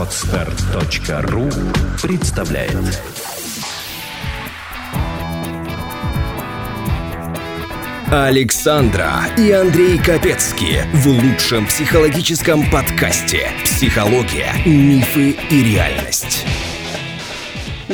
Отстар.ру 0.00 1.50
представляет 2.02 3.02
Александра 8.10 9.10
и 9.36 9.52
Андрей 9.52 9.98
Капецки 9.98 10.84
в 10.94 11.06
лучшем 11.06 11.66
психологическом 11.66 12.70
подкасте 12.70 13.48
«Психология, 13.62 14.54
мифы 14.64 15.32
и 15.50 15.74
реальность». 15.74 16.46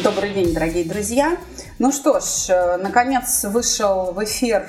Добрый 0.01 0.33
день, 0.33 0.55
дорогие 0.55 0.85
друзья. 0.85 1.37
Ну 1.81 1.91
что 1.91 2.21
ж, 2.21 2.51
э, 2.51 2.77
наконец 2.77 3.43
вышел 3.47 4.13
в 4.13 4.23
эфир 4.23 4.69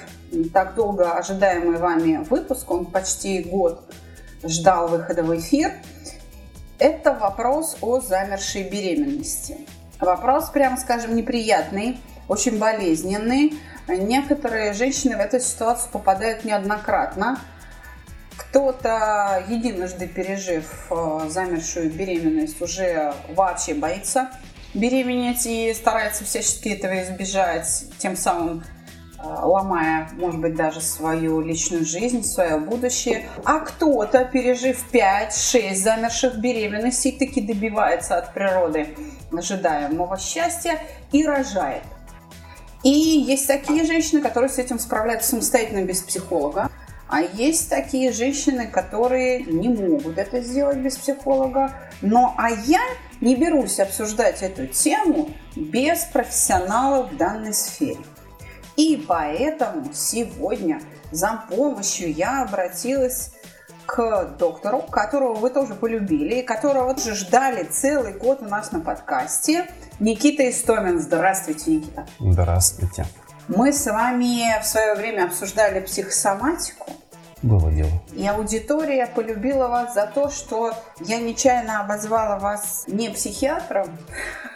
так 0.52 0.74
долго 0.74 1.12
ожидаемый 1.12 1.78
вами 1.78 2.26
выпуск. 2.28 2.72
Он 2.72 2.88
почти 2.88 3.44
год 3.44 3.84
ждал 4.44 4.88
выхода 4.88 5.22
в 5.22 5.38
эфир. 5.38 5.74
Это 6.80 7.14
вопрос 7.14 7.78
о 7.82 8.00
замершей 8.00 8.64
беременности. 8.70 9.58
Вопрос, 10.00 10.50
прямо 10.50 10.78
скажем, 10.78 11.16
неприятный, 11.16 12.00
очень 12.28 12.60
болезненный. 12.60 13.58
Некоторые 13.88 14.74
женщины 14.74 15.18
в 15.18 15.20
эту 15.20 15.40
ситуацию 15.40 15.92
попадают 15.92 16.46
неоднократно. 16.46 17.40
Кто-то, 18.36 19.44
единожды 19.48 20.08
пережив 20.08 20.88
э, 20.92 21.22
замершую 21.30 21.90
беременность, 21.90 22.62
уже 22.62 23.14
вообще 23.30 23.74
боится 23.74 24.30
беременеть 24.76 25.46
и 25.48 25.74
старается 25.74 26.24
всячески 26.24 26.70
этого 26.70 27.02
избежать, 27.04 27.86
тем 27.98 28.16
самым 28.16 28.64
ломая, 29.44 30.10
может 30.14 30.40
быть, 30.40 30.56
даже 30.56 30.82
свою 30.82 31.42
личную 31.42 31.86
жизнь, 31.86 32.24
свое 32.24 32.58
будущее. 32.58 33.28
А 33.46 33.60
кто-то, 33.60 34.26
пережив 34.26 34.86
5-6 34.92 35.76
замерших 35.76 36.38
беременностей, 36.38 37.12
таки 37.12 37.42
добивается 37.42 38.18
от 38.18 38.34
природы 38.34 38.96
ожидаемого 39.32 40.18
счастья 40.18 40.80
и 41.12 41.26
рожает. 41.26 41.84
И 42.84 42.90
есть 42.90 43.48
такие 43.48 43.84
женщины, 43.86 44.22
которые 44.22 44.50
с 44.50 44.58
этим 44.60 44.80
справляются 44.80 45.32
самостоятельно 45.32 45.84
без 45.84 46.02
психолога. 46.02 46.70
А 47.10 47.22
есть 47.22 47.70
такие 47.70 48.12
женщины, 48.12 48.68
которые 48.68 49.44
не 49.44 49.70
могут 49.70 50.18
это 50.18 50.42
сделать 50.42 50.78
без 50.78 50.98
психолога. 50.98 51.74
Но 52.02 52.36
а 52.38 52.50
я 52.50 52.82
не 53.22 53.36
берусь 53.36 53.80
обсуждать 53.80 54.44
эту 54.44 54.68
тему 54.68 55.30
без 55.56 56.04
профессионалов 56.06 57.12
в 57.12 57.18
данной 57.18 57.54
сфере. 57.54 58.00
И 58.78 59.04
поэтому 59.08 59.92
сегодня 59.94 60.80
за 61.12 61.44
помощью 61.50 62.14
я 62.14 62.44
обратилась 62.44 63.32
к 63.88 64.36
доктору, 64.38 64.84
которого 64.84 65.34
вы 65.34 65.50
тоже 65.50 65.74
полюбили, 65.74 66.36
и 66.36 66.42
которого 66.44 66.94
тоже 66.94 67.16
ждали 67.16 67.64
целый 67.64 68.14
год 68.14 68.42
у 68.42 68.46
нас 68.46 68.72
на 68.72 68.80
подкасте. 68.80 69.68
Никита 70.00 70.48
Истомин. 70.50 71.00
Здравствуйте, 71.00 71.72
Никита. 71.72 72.06
Здравствуйте. 72.20 73.06
Мы 73.48 73.74
с 73.74 73.86
вами 73.86 74.62
в 74.62 74.66
свое 74.66 74.94
время 74.94 75.26
обсуждали 75.26 75.80
психосоматику. 75.80 76.92
Было 77.48 77.72
дело. 77.72 77.92
И 78.14 78.28
аудитория 78.28 79.08
полюбила 79.08 79.70
вас 79.70 79.94
за 79.94 80.06
то, 80.06 80.30
что 80.30 80.74
я 81.00 81.18
нечаянно 81.18 81.80
обозвала 81.80 82.38
вас 82.40 82.84
не 82.88 83.10
психиатром, 83.10 83.98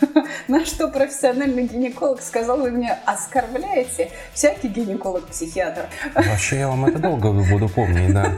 на 0.49 0.65
что 0.65 0.89
профессиональный 0.89 1.63
гинеколог 1.63 2.21
сказал, 2.21 2.57
вы 2.59 2.71
меня 2.71 2.99
оскорбляете. 3.05 4.11
Всякий 4.33 4.67
гинеколог-психиатр. 4.67 5.85
Вообще 6.15 6.59
я 6.59 6.67
вам 6.67 6.85
это 6.85 6.99
долго 6.99 7.31
буду 7.31 7.69
помнить, 7.69 8.13
да. 8.13 8.33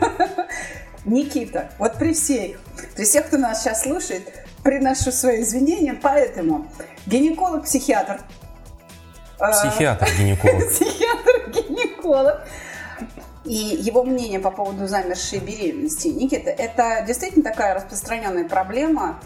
Никита, 1.05 1.71
вот 1.79 1.97
при 1.97 2.13
всех, 2.13 2.59
при 2.95 3.05
всех, 3.05 3.25
кто 3.25 3.38
нас 3.38 3.63
сейчас 3.63 3.81
слушает, 3.81 4.45
приношу 4.63 5.11
свои 5.11 5.41
извинения, 5.41 5.95
поэтому 5.99 6.67
гинеколог-психиатр. 7.07 8.19
Э, 9.39 9.51
Психиатр-гинеколог. 9.51 10.69
Психиатр-гинеколог 10.69 12.41
и 13.45 13.53
его 13.53 14.03
мнение 14.03 14.39
по 14.39 14.51
поводу 14.51 14.87
замершей 14.87 15.39
беременности. 15.39 16.07
Никита, 16.07 16.49
это 16.49 17.03
действительно 17.05 17.43
такая 17.43 17.75
распространенная 17.75 18.47
проблема, 18.47 19.19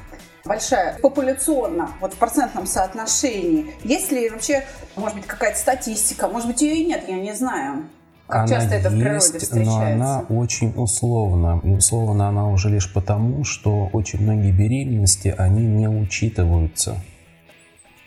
большая, 0.45 0.97
популяционно, 0.99 1.91
вот 2.01 2.13
в 2.13 2.17
процентном 2.17 2.65
соотношении. 2.65 3.73
Есть 3.83 4.11
ли 4.11 4.29
вообще, 4.29 4.63
может 4.95 5.17
быть, 5.17 5.27
какая-то 5.27 5.57
статистика? 5.57 6.27
Может 6.27 6.47
быть, 6.47 6.61
ее 6.61 6.75
и 6.77 6.85
нет, 6.85 7.03
я 7.07 7.19
не 7.19 7.33
знаю. 7.33 7.89
Как 8.27 8.41
она 8.41 8.47
часто 8.47 8.75
это 8.75 8.89
в 8.89 8.99
природе 8.99 9.15
есть, 9.15 9.41
встречается? 9.41 9.69
но 9.69 9.85
она 9.85 10.25
очень 10.29 10.73
условна. 10.75 11.59
Условно 11.59 12.27
она 12.27 12.49
уже 12.49 12.69
лишь 12.69 12.91
потому, 12.91 13.45
что 13.45 13.89
очень 13.93 14.21
многие 14.21 14.51
беременности, 14.51 15.33
они 15.37 15.65
не 15.65 15.87
учитываются. 15.87 16.97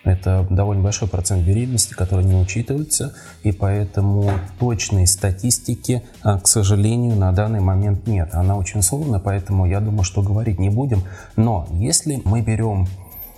Это 0.03 0.47
довольно 0.49 0.83
большой 0.83 1.09
процент 1.09 1.47
беременности, 1.47 1.93
который 1.93 2.25
не 2.25 2.35
учитывается, 2.35 3.15
и 3.43 3.53
поэтому 3.53 4.31
точной 4.59 5.07
статистики, 5.07 6.03
а, 6.23 6.41
к 6.41 6.49
сожалению, 6.49 7.17
на 7.17 7.33
данный 7.33 7.61
момент 7.61 8.07
нет. 8.07 8.31
Она 8.33 8.57
очень 8.57 8.83
сложная, 8.83 9.21
поэтому 9.21 9.67
я 9.67 9.81
думаю, 9.81 10.05
что 10.05 10.23
говорить 10.23 10.59
не 10.59 10.71
будем. 10.71 11.03
Но 11.37 11.67
если 11.71 12.23
мы 12.25 12.41
берем 12.41 12.89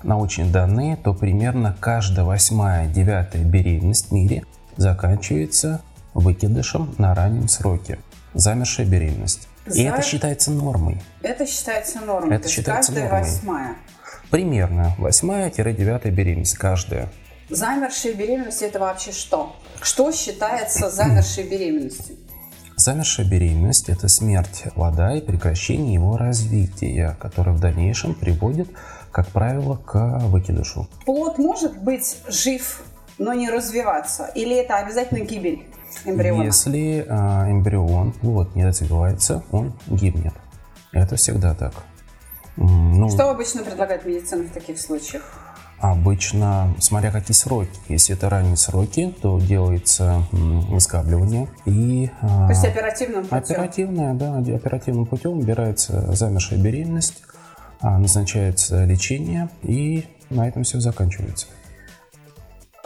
научные 0.04 0.50
данные, 0.50 0.96
то 0.96 1.14
примерно 1.14 1.76
каждая 1.80 2.24
восьмая, 2.24 2.86
девятая 2.88 3.42
беременность 3.42 4.08
в 4.08 4.12
мире 4.12 4.44
заканчивается 4.76 5.80
выкидышем 6.14 6.94
на 6.98 7.14
раннем 7.14 7.48
сроке. 7.48 7.98
Замершая 8.34 8.86
беременность. 8.86 9.48
За... 9.66 9.80
И 9.80 9.84
это 9.84 10.02
считается 10.02 10.50
нормой. 10.50 11.00
Это 11.22 11.46
считается 11.46 12.00
нормой. 12.00 12.36
Это 12.36 12.44
То 12.44 12.50
считается 12.50 12.92
каждая 12.92 13.10
нормой. 13.10 13.30
восьмая. 13.30 13.76
Примерно 14.32 14.94
восьмая-девятая 14.96 16.10
беременность 16.10 16.56
каждая. 16.56 17.10
Замершая 17.50 18.14
беременность 18.14 18.62
это 18.62 18.78
вообще 18.78 19.12
что? 19.12 19.54
Что 19.82 20.10
считается 20.10 20.88
замершей 20.88 21.44
беременностью? 21.44 22.16
Замершая 22.76 23.28
беременность– 23.28 23.88
это 23.90 24.08
смерть 24.08 24.64
плода 24.74 25.14
и 25.14 25.20
прекращение 25.20 25.92
его 25.92 26.16
развития, 26.16 27.14
которое 27.20 27.52
в 27.52 27.60
дальнейшем 27.60 28.14
приводит, 28.14 28.70
как 29.10 29.28
правило, 29.28 29.76
к 29.76 30.20
выкидышу. 30.20 30.88
Плод 31.04 31.36
может 31.36 31.76
быть 31.82 32.16
жив, 32.26 32.84
но 33.18 33.34
не 33.34 33.50
развиваться? 33.50 34.30
Или 34.34 34.56
это 34.56 34.78
обязательно 34.78 35.26
гибель 35.26 35.66
эмбриона? 36.06 36.44
Если 36.44 37.04
э, 37.06 37.50
эмбрион, 37.50 38.12
плод 38.12 38.56
не 38.56 38.64
развивается, 38.64 39.44
он 39.50 39.74
гибнет. 39.88 40.32
Это 40.90 41.16
всегда 41.16 41.54
так. 41.54 41.74
Ну, 42.56 43.08
Что 43.10 43.30
обычно 43.30 43.62
предлагает 43.62 44.04
медицина 44.04 44.44
в 44.44 44.50
таких 44.50 44.78
случаях? 44.78 45.22
Обычно, 45.80 46.72
смотря 46.78 47.10
какие 47.10 47.34
сроки. 47.34 47.70
Если 47.88 48.14
это 48.14 48.30
ранние 48.30 48.56
сроки, 48.56 49.12
то 49.20 49.40
делается 49.40 50.22
выскабливание. 50.30 51.48
И, 51.64 52.08
то 52.20 52.48
есть 52.50 52.64
оперативным 52.64 53.24
путем? 53.24 53.38
Оперативное, 53.38 54.14
да, 54.14 54.36
оперативным 54.38 55.06
путем 55.06 55.32
убирается 55.32 56.14
замершая 56.14 56.60
беременность, 56.60 57.22
а, 57.80 57.98
назначается 57.98 58.84
лечение, 58.84 59.48
и 59.62 60.06
на 60.30 60.46
этом 60.46 60.62
все 60.62 60.78
заканчивается. 60.78 61.48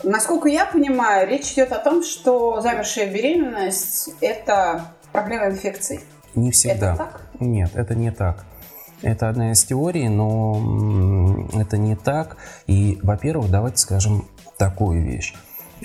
Насколько 0.02 0.48
я 0.48 0.64
понимаю, 0.64 1.28
речь 1.28 1.52
идет 1.52 1.72
о 1.72 1.78
том, 1.78 2.02
что 2.02 2.62
замершая 2.62 3.12
беременность– 3.12 4.10
это 4.22 4.86
проблема 5.12 5.48
инфекций. 5.48 6.00
Не 6.34 6.50
всегда. 6.50 6.94
Это 6.94 6.96
так? 6.96 7.20
Нет, 7.40 7.70
это 7.74 7.94
не 7.94 8.10
так. 8.10 8.46
Это 9.02 9.28
одна 9.28 9.52
из 9.52 9.64
теорий, 9.64 10.08
но 10.08 11.48
это 11.52 11.76
не 11.76 11.96
так. 11.96 12.38
И, 12.66 12.98
во-первых, 13.02 13.50
давайте 13.50 13.78
скажем 13.78 14.26
такую 14.58 15.02
вещь. 15.02 15.34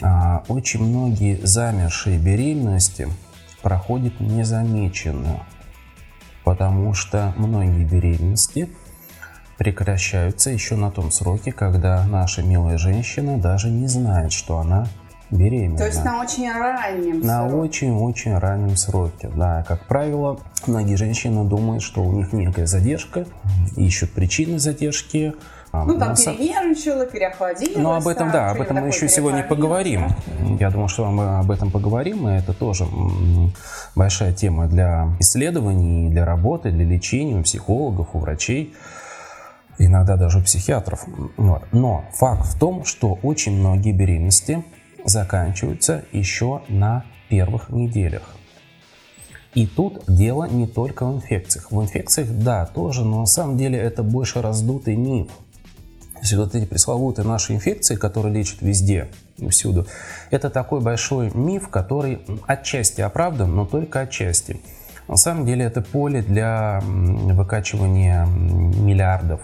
А, 0.02 0.44
очень 0.48 0.84
многие 0.84 1.40
замершие 1.44 2.18
беременности 2.18 3.10
проходят 3.62 4.20
незамеченно, 4.20 5.44
потому 6.44 6.94
что 6.94 7.34
многие 7.38 7.84
беременности 7.84 8.70
прекращаются 9.58 10.50
еще 10.50 10.76
на 10.76 10.90
том 10.90 11.12
сроке, 11.12 11.52
когда 11.52 12.04
наша 12.08 12.42
милая 12.42 12.78
женщина 12.78 13.38
даже 13.38 13.70
не 13.70 13.88
знает, 13.88 14.32
что 14.32 14.58
она 14.58 14.88
беременна. 15.32 15.78
То 15.78 15.86
есть 15.86 16.04
на 16.04 16.22
очень 16.22 16.52
раннем 16.52 17.22
На 17.22 17.48
очень-очень 17.48 18.38
раннем 18.38 18.76
сроке, 18.76 19.30
да. 19.36 19.64
Как 19.68 19.86
правило, 19.88 20.40
многие 20.68 20.96
женщины 20.96 21.44
думают, 21.46 21.82
что 21.82 22.04
у 22.04 22.12
них 22.12 22.34
некая 22.34 22.66
задержка, 22.66 23.26
ищут 23.76 24.12
причины 24.12 24.60
задержки. 24.60 25.34
А, 25.72 25.86
ну, 25.86 25.98
там 25.98 26.10
нас... 26.10 26.24
перенервничала, 26.26 27.06
переохладилась. 27.06 27.78
Ну, 27.78 27.94
об 27.94 28.06
этом, 28.06 28.30
да, 28.30 28.52
об 28.52 28.60
этом 28.60 28.78
мы 28.78 28.88
еще 28.88 29.08
сегодня 29.08 29.42
поговорим. 29.42 30.08
Я 30.60 30.70
думаю, 30.70 30.90
что 30.90 31.10
мы 31.10 31.40
об 31.40 31.50
этом 31.50 31.72
поговорим, 31.72 32.28
и 32.28 32.34
это 32.34 32.54
тоже 32.54 32.86
большая 33.96 34.34
тема 34.34 34.68
для 34.68 35.08
исследований, 35.20 36.10
для 36.10 36.26
работы, 36.26 36.72
для 36.72 36.84
лечения 36.84 37.40
у 37.40 37.44
психологов, 37.44 38.10
у 38.14 38.20
врачей 38.20 38.74
иногда 39.78 40.16
даже 40.18 40.40
у 40.40 40.44
психиатров. 40.44 41.06
Но 41.38 42.04
факт 42.14 42.46
в 42.46 42.60
том, 42.60 42.84
что 42.84 43.18
очень 43.24 43.58
многие 43.58 43.94
беременности 43.94 44.64
заканчиваются 45.06 46.04
еще 46.12 46.62
на 46.68 47.06
первых 47.30 47.70
неделях. 47.70 48.24
И 49.54 49.68
тут 49.68 50.04
дело 50.08 50.46
не 50.46 50.66
только 50.66 51.06
в 51.06 51.16
инфекциях. 51.16 51.72
В 51.72 51.82
инфекциях, 51.82 52.30
да, 52.30 52.66
тоже, 52.66 53.04
но 53.04 53.22
на 53.22 53.26
самом 53.26 53.58
деле 53.58 53.78
это 53.78 54.02
больше 54.02 54.42
раздутый 54.42 54.96
миф. 54.96 55.28
То 56.14 56.20
есть 56.22 56.34
вот 56.34 56.56
эти 56.56 56.66
пресловутые 56.66 57.26
наши 57.26 57.54
инфекции, 57.54 57.96
которые 57.96 58.34
лечат 58.34 58.62
везде 58.62 59.10
всюду, 59.50 59.88
это 60.30 60.50
такой 60.50 60.80
большой 60.80 61.32
миф, 61.34 61.68
который 61.70 62.22
отчасти 62.46 63.02
оправдан, 63.02 63.56
но 63.56 63.66
только 63.66 64.02
отчасти. 64.02 64.62
На 65.08 65.18
самом 65.18 65.46
деле 65.46 65.66
это 65.66 65.82
поле 65.82 66.22
для 66.22 66.80
выкачивания 66.84 68.26
миллиардов 68.26 69.42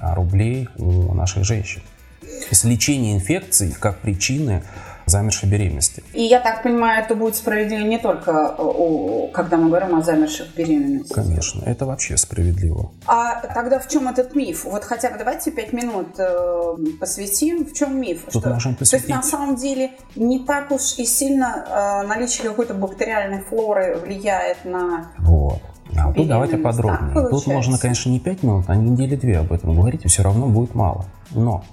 рублей 0.00 0.68
у 0.76 1.14
наших 1.14 1.44
женщин. 1.44 1.80
То 2.20 2.46
есть 2.50 2.64
лечение 2.64 3.14
инфекций 3.14 3.74
как 3.78 3.98
причины 4.00 4.62
замершей 5.10 5.48
беременности. 5.48 6.02
И 6.12 6.22
я 6.22 6.40
так 6.40 6.62
понимаю, 6.62 7.04
это 7.04 7.14
будет 7.14 7.36
справедливо 7.36 7.82
не 7.82 7.98
только, 7.98 8.54
о, 8.56 9.28
когда 9.28 9.56
мы 9.56 9.68
говорим 9.68 9.96
о 9.96 10.02
замерших 10.02 10.54
беременности. 10.54 11.12
Конечно, 11.12 11.62
это 11.64 11.84
вообще 11.84 12.16
справедливо. 12.16 12.92
А 13.06 13.40
тогда 13.54 13.78
в 13.78 13.88
чем 13.88 14.08
этот 14.08 14.34
миф? 14.34 14.64
Вот 14.64 14.84
хотя 14.84 15.10
бы 15.10 15.18
давайте 15.18 15.50
пять 15.50 15.72
минут 15.72 16.18
э, 16.18 16.76
посвятим. 16.98 17.66
В 17.66 17.74
чем 17.74 18.00
миф? 18.00 18.22
Тут 18.30 18.42
что, 18.42 18.50
можем 18.50 18.76
посвятить. 18.76 19.06
То 19.06 19.12
есть 19.12 19.24
на 19.24 19.28
самом 19.28 19.56
деле 19.56 19.92
не 20.16 20.44
так 20.44 20.70
уж 20.70 20.98
и 20.98 21.04
сильно 21.04 22.02
э, 22.04 22.06
наличие 22.06 22.48
какой-то 22.48 22.74
бактериальной 22.74 23.42
флоры 23.42 23.96
влияет 23.96 24.64
на 24.64 25.10
вот. 25.18 25.60
А 25.96 26.12
тут 26.12 26.28
давайте 26.28 26.56
подробнее. 26.56 27.28
Тут 27.30 27.46
можно, 27.48 27.76
конечно, 27.76 28.10
не 28.10 28.20
пять 28.20 28.44
минут, 28.44 28.66
а 28.68 28.76
недели 28.76 29.16
две 29.16 29.38
об 29.38 29.52
этом 29.52 29.74
говорить, 29.74 30.04
и 30.04 30.08
все 30.08 30.22
равно 30.22 30.46
будет 30.46 30.74
мало. 30.76 31.04
Но 31.32 31.64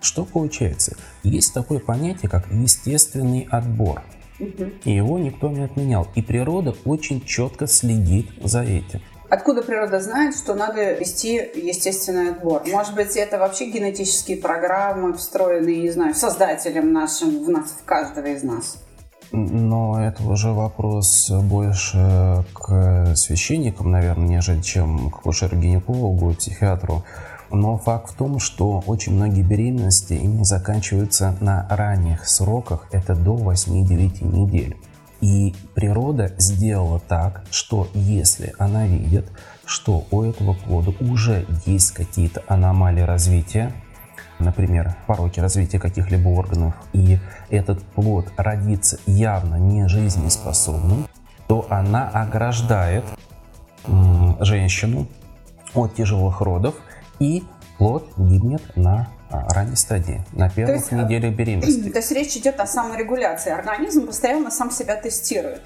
что 0.00 0.24
получается? 0.24 0.96
Есть 1.22 1.54
такое 1.54 1.78
понятие, 1.78 2.30
как 2.30 2.50
естественный 2.50 3.46
отбор. 3.50 4.02
И 4.38 4.90
его 4.90 5.18
никто 5.18 5.48
не 5.50 5.62
отменял. 5.64 6.08
И 6.14 6.22
природа 6.22 6.74
очень 6.84 7.24
четко 7.24 7.66
следит 7.66 8.30
за 8.42 8.62
этим. 8.62 9.02
Откуда 9.28 9.62
природа 9.62 10.00
знает, 10.00 10.34
что 10.34 10.54
надо 10.54 10.94
вести 10.94 11.34
естественный 11.54 12.30
отбор? 12.30 12.62
Может 12.66 12.96
быть, 12.96 13.16
это 13.16 13.38
вообще 13.38 13.70
генетические 13.70 14.38
программы, 14.38 15.12
встроенные, 15.12 15.82
не 15.82 15.90
знаю, 15.90 16.14
создателем 16.14 16.92
нашим, 16.92 17.44
в 17.44 17.48
нас, 17.48 17.76
в 17.80 17.84
каждого 17.84 18.26
из 18.26 18.42
нас? 18.42 18.78
Но 19.30 20.02
это 20.02 20.24
уже 20.24 20.50
вопрос 20.50 21.30
больше 21.30 22.44
к 22.52 23.14
священникам, 23.14 23.92
наверное, 23.92 24.26
нежели 24.26 24.60
чем 24.60 25.10
к 25.10 25.20
акушеру-гинекологу, 25.20 26.34
психиатру. 26.34 27.04
Но 27.52 27.76
факт 27.76 28.10
в 28.10 28.14
том, 28.14 28.38
что 28.38 28.82
очень 28.86 29.14
многие 29.14 29.42
беременности 29.42 30.12
именно 30.14 30.44
заканчиваются 30.44 31.36
на 31.40 31.66
ранних 31.68 32.28
сроках, 32.28 32.86
это 32.92 33.14
до 33.14 33.36
8-9 33.36 34.24
недель. 34.24 34.76
И 35.20 35.54
природа 35.74 36.32
сделала 36.38 37.00
так, 37.00 37.44
что 37.50 37.88
если 37.92 38.54
она 38.58 38.86
видит, 38.86 39.30
что 39.66 40.04
у 40.10 40.22
этого 40.22 40.54
плода 40.54 40.92
уже 41.00 41.46
есть 41.66 41.90
какие-то 41.90 42.42
аномалии 42.48 43.02
развития, 43.02 43.72
например, 44.38 44.96
пороки 45.06 45.40
развития 45.40 45.78
каких-либо 45.78 46.28
органов, 46.28 46.74
и 46.92 47.18
этот 47.50 47.82
плод 47.82 48.32
родится 48.36 48.98
явно 49.06 49.56
не 49.56 49.88
жизнеспособным, 49.88 51.06
то 51.48 51.66
она 51.68 52.08
ограждает 52.08 53.04
женщину 54.40 55.06
от 55.74 55.94
тяжелых 55.94 56.40
родов 56.40 56.74
и 57.20 57.44
плод 57.78 58.08
гибнет 58.16 58.62
на 58.76 59.08
а, 59.30 59.48
ранней 59.54 59.76
стадии, 59.76 60.22
на 60.32 60.50
первых 60.50 60.76
есть, 60.76 60.92
неделях 60.92 61.34
беременности. 61.34 61.88
То 61.92 61.98
есть 61.98 62.10
речь 62.10 62.36
идет 62.36 62.58
о 62.58 62.66
саморегуляции. 62.66 63.52
Организм 63.52 64.06
постоянно 64.06 64.50
сам 64.50 64.72
себя 64.72 64.96
тестирует. 64.96 65.62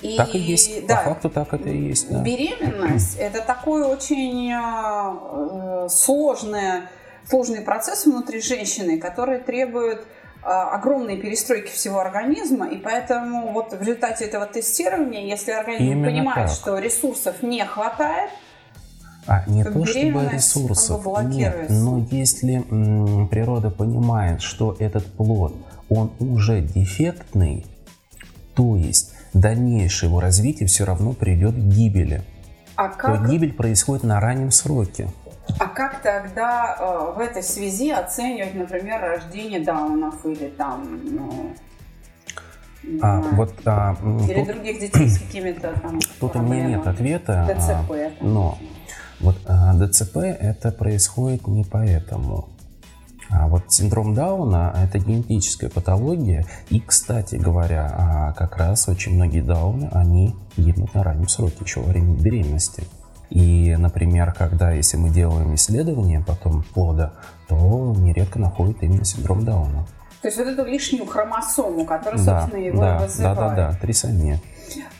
И, 0.00 0.16
так 0.16 0.34
и 0.34 0.38
есть. 0.38 0.86
Да, 0.86 0.96
По 0.96 1.10
факту 1.10 1.30
так 1.30 1.52
это 1.52 1.68
и 1.68 1.88
есть. 1.88 2.10
Да. 2.10 2.22
Беременность– 2.22 3.16
это 3.18 3.42
такой 3.42 3.82
очень 3.82 4.52
э, 4.52 5.88
сложный, 5.90 6.82
сложный 7.28 7.60
процесс 7.60 8.06
внутри 8.06 8.40
женщины, 8.40 8.98
который 8.98 9.38
требует 9.38 10.00
э, 10.00 10.46
огромной 10.46 11.16
перестройки 11.16 11.70
всего 11.70 12.00
организма, 12.00 12.68
и 12.68 12.76
поэтому 12.76 13.52
вот 13.52 13.72
в 13.72 13.80
результате 13.80 14.24
этого 14.24 14.46
тестирования, 14.46 15.26
если 15.26 15.52
организм 15.52 15.84
Именно 15.84 16.08
понимает, 16.08 16.48
так. 16.48 16.56
что 16.56 16.78
ресурсов 16.78 17.42
не 17.42 17.64
хватает, 17.64 18.30
а 19.26 19.44
не 19.46 19.64
то 19.64 19.84
чтобы 19.86 20.28
ресурсов, 20.30 21.06
нет, 21.24 21.70
но 21.70 22.06
если 22.10 22.64
м, 22.70 23.28
природа 23.28 23.70
понимает, 23.70 24.42
что 24.42 24.76
этот 24.78 25.06
плод, 25.06 25.54
он 25.88 26.12
уже 26.18 26.60
дефектный, 26.60 27.66
то 28.54 28.76
есть 28.76 29.14
дальнейшее 29.32 30.08
его 30.08 30.20
развитие 30.20 30.66
все 30.66 30.84
равно 30.84 31.12
приведет 31.12 31.54
к 31.54 31.58
гибели. 31.58 32.22
А 32.76 32.88
как... 32.88 33.24
То 33.24 33.30
гибель 33.30 33.52
происходит 33.52 34.04
на 34.04 34.20
раннем 34.20 34.50
сроке. 34.50 35.08
А 35.58 35.66
как 35.66 36.00
тогда 36.02 36.76
э, 36.78 37.16
в 37.16 37.20
этой 37.20 37.42
связи 37.42 37.90
оценивать, 37.90 38.54
например, 38.54 39.00
рождение 39.00 39.60
даунов 39.60 40.24
или 40.24 40.48
там, 40.48 41.00
ну, 41.04 41.54
а, 43.00 43.20
вот, 43.20 43.52
а, 43.64 43.96
или 44.26 44.34
тут, 44.34 44.46
других 44.46 44.80
детей 44.80 45.08
с 45.08 45.18
какими-то 45.18 45.72
там 45.80 45.98
Тут 46.20 46.36
у 46.36 46.40
меня 46.40 46.66
нет 46.66 46.86
ответа, 46.86 47.46
ДЦП, 47.48 47.92
а, 47.92 48.10
но 48.20 48.58
вот 49.20 49.36
а, 49.46 49.74
ДЦП 49.74 50.16
это 50.18 50.70
происходит 50.70 51.46
не 51.46 51.64
поэтому. 51.64 52.48
А 53.30 53.48
вот 53.48 53.64
синдром 53.68 54.14
Дауна– 54.14 54.74
это 54.84 54.98
генетическая 54.98 55.68
патология. 55.68 56.46
И, 56.70 56.80
кстати 56.80 57.36
говоря, 57.36 57.90
а, 57.92 58.32
как 58.32 58.56
раз 58.56 58.88
очень 58.88 59.14
многие 59.14 59.40
Дауны, 59.40 59.88
они 59.92 60.36
гибнут 60.56 60.94
на 60.94 61.02
раннем 61.02 61.28
сроке, 61.28 61.56
еще 61.64 61.80
во 61.80 61.86
время 61.86 62.14
беременности. 62.14 62.84
И, 63.30 63.74
например, 63.76 64.32
когда, 64.32 64.72
если 64.72 64.96
мы 64.96 65.10
делаем 65.10 65.54
исследование 65.54 66.22
потом 66.24 66.62
плода, 66.62 67.14
то 67.48 67.94
нередко 67.96 68.38
находят 68.38 68.82
именно 68.82 69.04
синдром 69.04 69.44
Дауна. 69.44 69.86
То 70.22 70.28
есть 70.28 70.38
вот 70.38 70.46
эту 70.46 70.64
лишнюю 70.64 71.04
хромосому, 71.06 71.84
которая, 71.84 72.22
да, 72.24 72.40
собственно, 72.42 72.62
его 72.62 72.80
да, 72.80 72.98
вызывает. 72.98 73.36
Да, 73.36 73.48
да, 73.48 73.56
да, 73.72 73.78
трисомия. 73.78 74.40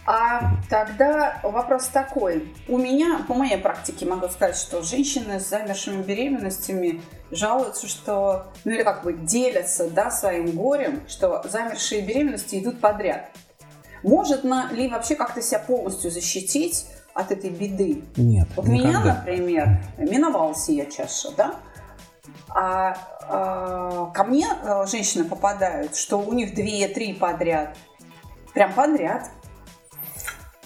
А 0.06 0.52
тогда 0.68 1.40
вопрос 1.42 1.86
такой. 1.88 2.52
У 2.68 2.78
меня, 2.78 3.24
по 3.26 3.34
моей 3.34 3.56
практике, 3.56 4.06
могу 4.06 4.28
сказать, 4.28 4.56
что 4.56 4.82
женщины 4.82 5.40
с 5.40 5.48
замершими 5.48 6.02
беременностями 6.02 7.02
жалуются, 7.30 7.88
что, 7.88 8.46
ну 8.64 8.72
или 8.72 8.82
как 8.82 9.02
бы 9.02 9.14
делятся 9.14 9.88
да, 9.90 10.10
своим 10.10 10.50
горем, 10.50 11.02
что 11.08 11.42
замершие 11.48 12.02
беременности 12.02 12.56
идут 12.56 12.80
подряд. 12.80 13.30
Может 14.02 14.44
ли 14.44 14.88
вообще 14.88 15.16
как-то 15.16 15.40
себя 15.40 15.60
полностью 15.60 16.10
защитить 16.10 16.86
от 17.14 17.32
этой 17.32 17.48
беды? 17.48 18.04
Нет. 18.16 18.48
Вот 18.54 18.66
никогда. 18.66 19.00
меня, 19.00 19.14
например, 19.14 19.68
миновалась 19.96 20.68
я 20.68 20.84
чаша, 20.84 21.30
да? 21.36 21.54
А, 22.50 22.96
а 23.22 24.06
ко 24.12 24.24
мне 24.24 24.46
э, 24.46 24.86
женщины 24.86 25.24
попадают, 25.24 25.96
что 25.96 26.18
у 26.18 26.32
них 26.34 26.54
две-три 26.54 27.14
подряд. 27.14 27.76
Прям 28.52 28.72
подряд. 28.74 29.30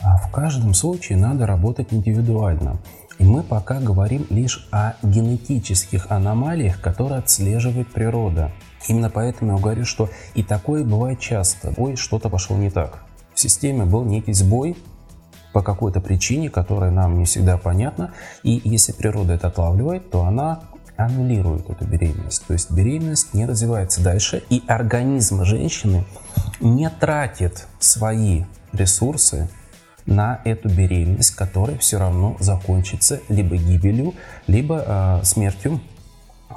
А 0.00 0.17
в 0.17 0.31
каждом 0.31 0.75
случае 0.75 1.19
надо 1.19 1.47
работать 1.47 1.88
индивидуально. 1.90 2.78
И 3.19 3.25
мы 3.25 3.43
пока 3.43 3.81
говорим 3.81 4.26
лишь 4.31 4.69
о 4.71 4.95
генетических 5.02 6.11
аномалиях, 6.11 6.81
которые 6.81 7.19
отслеживает 7.19 7.93
природа. 7.93 8.52
Именно 8.87 9.11
поэтому 9.11 9.57
я 9.57 9.59
говорю, 9.59 9.85
что 9.85 10.09
и 10.35 10.43
такое 10.43 10.85
бывает 10.85 11.19
часто. 11.19 11.75
Ой, 11.76 11.97
что-то 11.97 12.28
пошло 12.28 12.57
не 12.57 12.71
так. 12.71 13.02
В 13.35 13.40
системе 13.40 13.85
был 13.85 14.05
некий 14.05 14.33
сбой 14.33 14.76
по 15.52 15.62
какой-то 15.62 16.00
причине, 16.00 16.49
которая 16.49 16.93
нам 16.93 17.19
не 17.19 17.25
всегда 17.25 17.57
понятна. 17.59 18.12
И 18.45 18.61
если 18.64 18.93
природа 18.93 19.35
это 19.35 19.49
отлавливает, 19.49 20.11
то 20.11 20.25
она 20.25 20.61
аннулирует 20.97 21.69
эту 21.71 21.85
беременность. 21.87 22.47
То 22.47 22.52
есть 22.52 22.71
беременность 22.71 23.35
не 23.35 23.47
развивается 23.47 24.02
дальше, 24.02 24.43
и 24.50 24.62
организм 24.67 25.45
женщины 25.45 26.05
не 26.61 26.90
тратит 26.90 27.67
свои 27.78 28.45
ресурсы 28.73 29.49
на 30.09 30.41
эту 30.45 30.69
беременность, 30.69 31.37
которая 31.37 31.77
все 31.79 31.99
равно 31.99 32.37
закончится 32.41 33.21
либо 33.29 33.57
гибелью, 33.57 34.15
либо 34.47 35.21
э, 35.21 35.25
смертью 35.25 35.81
э, 36.50 36.55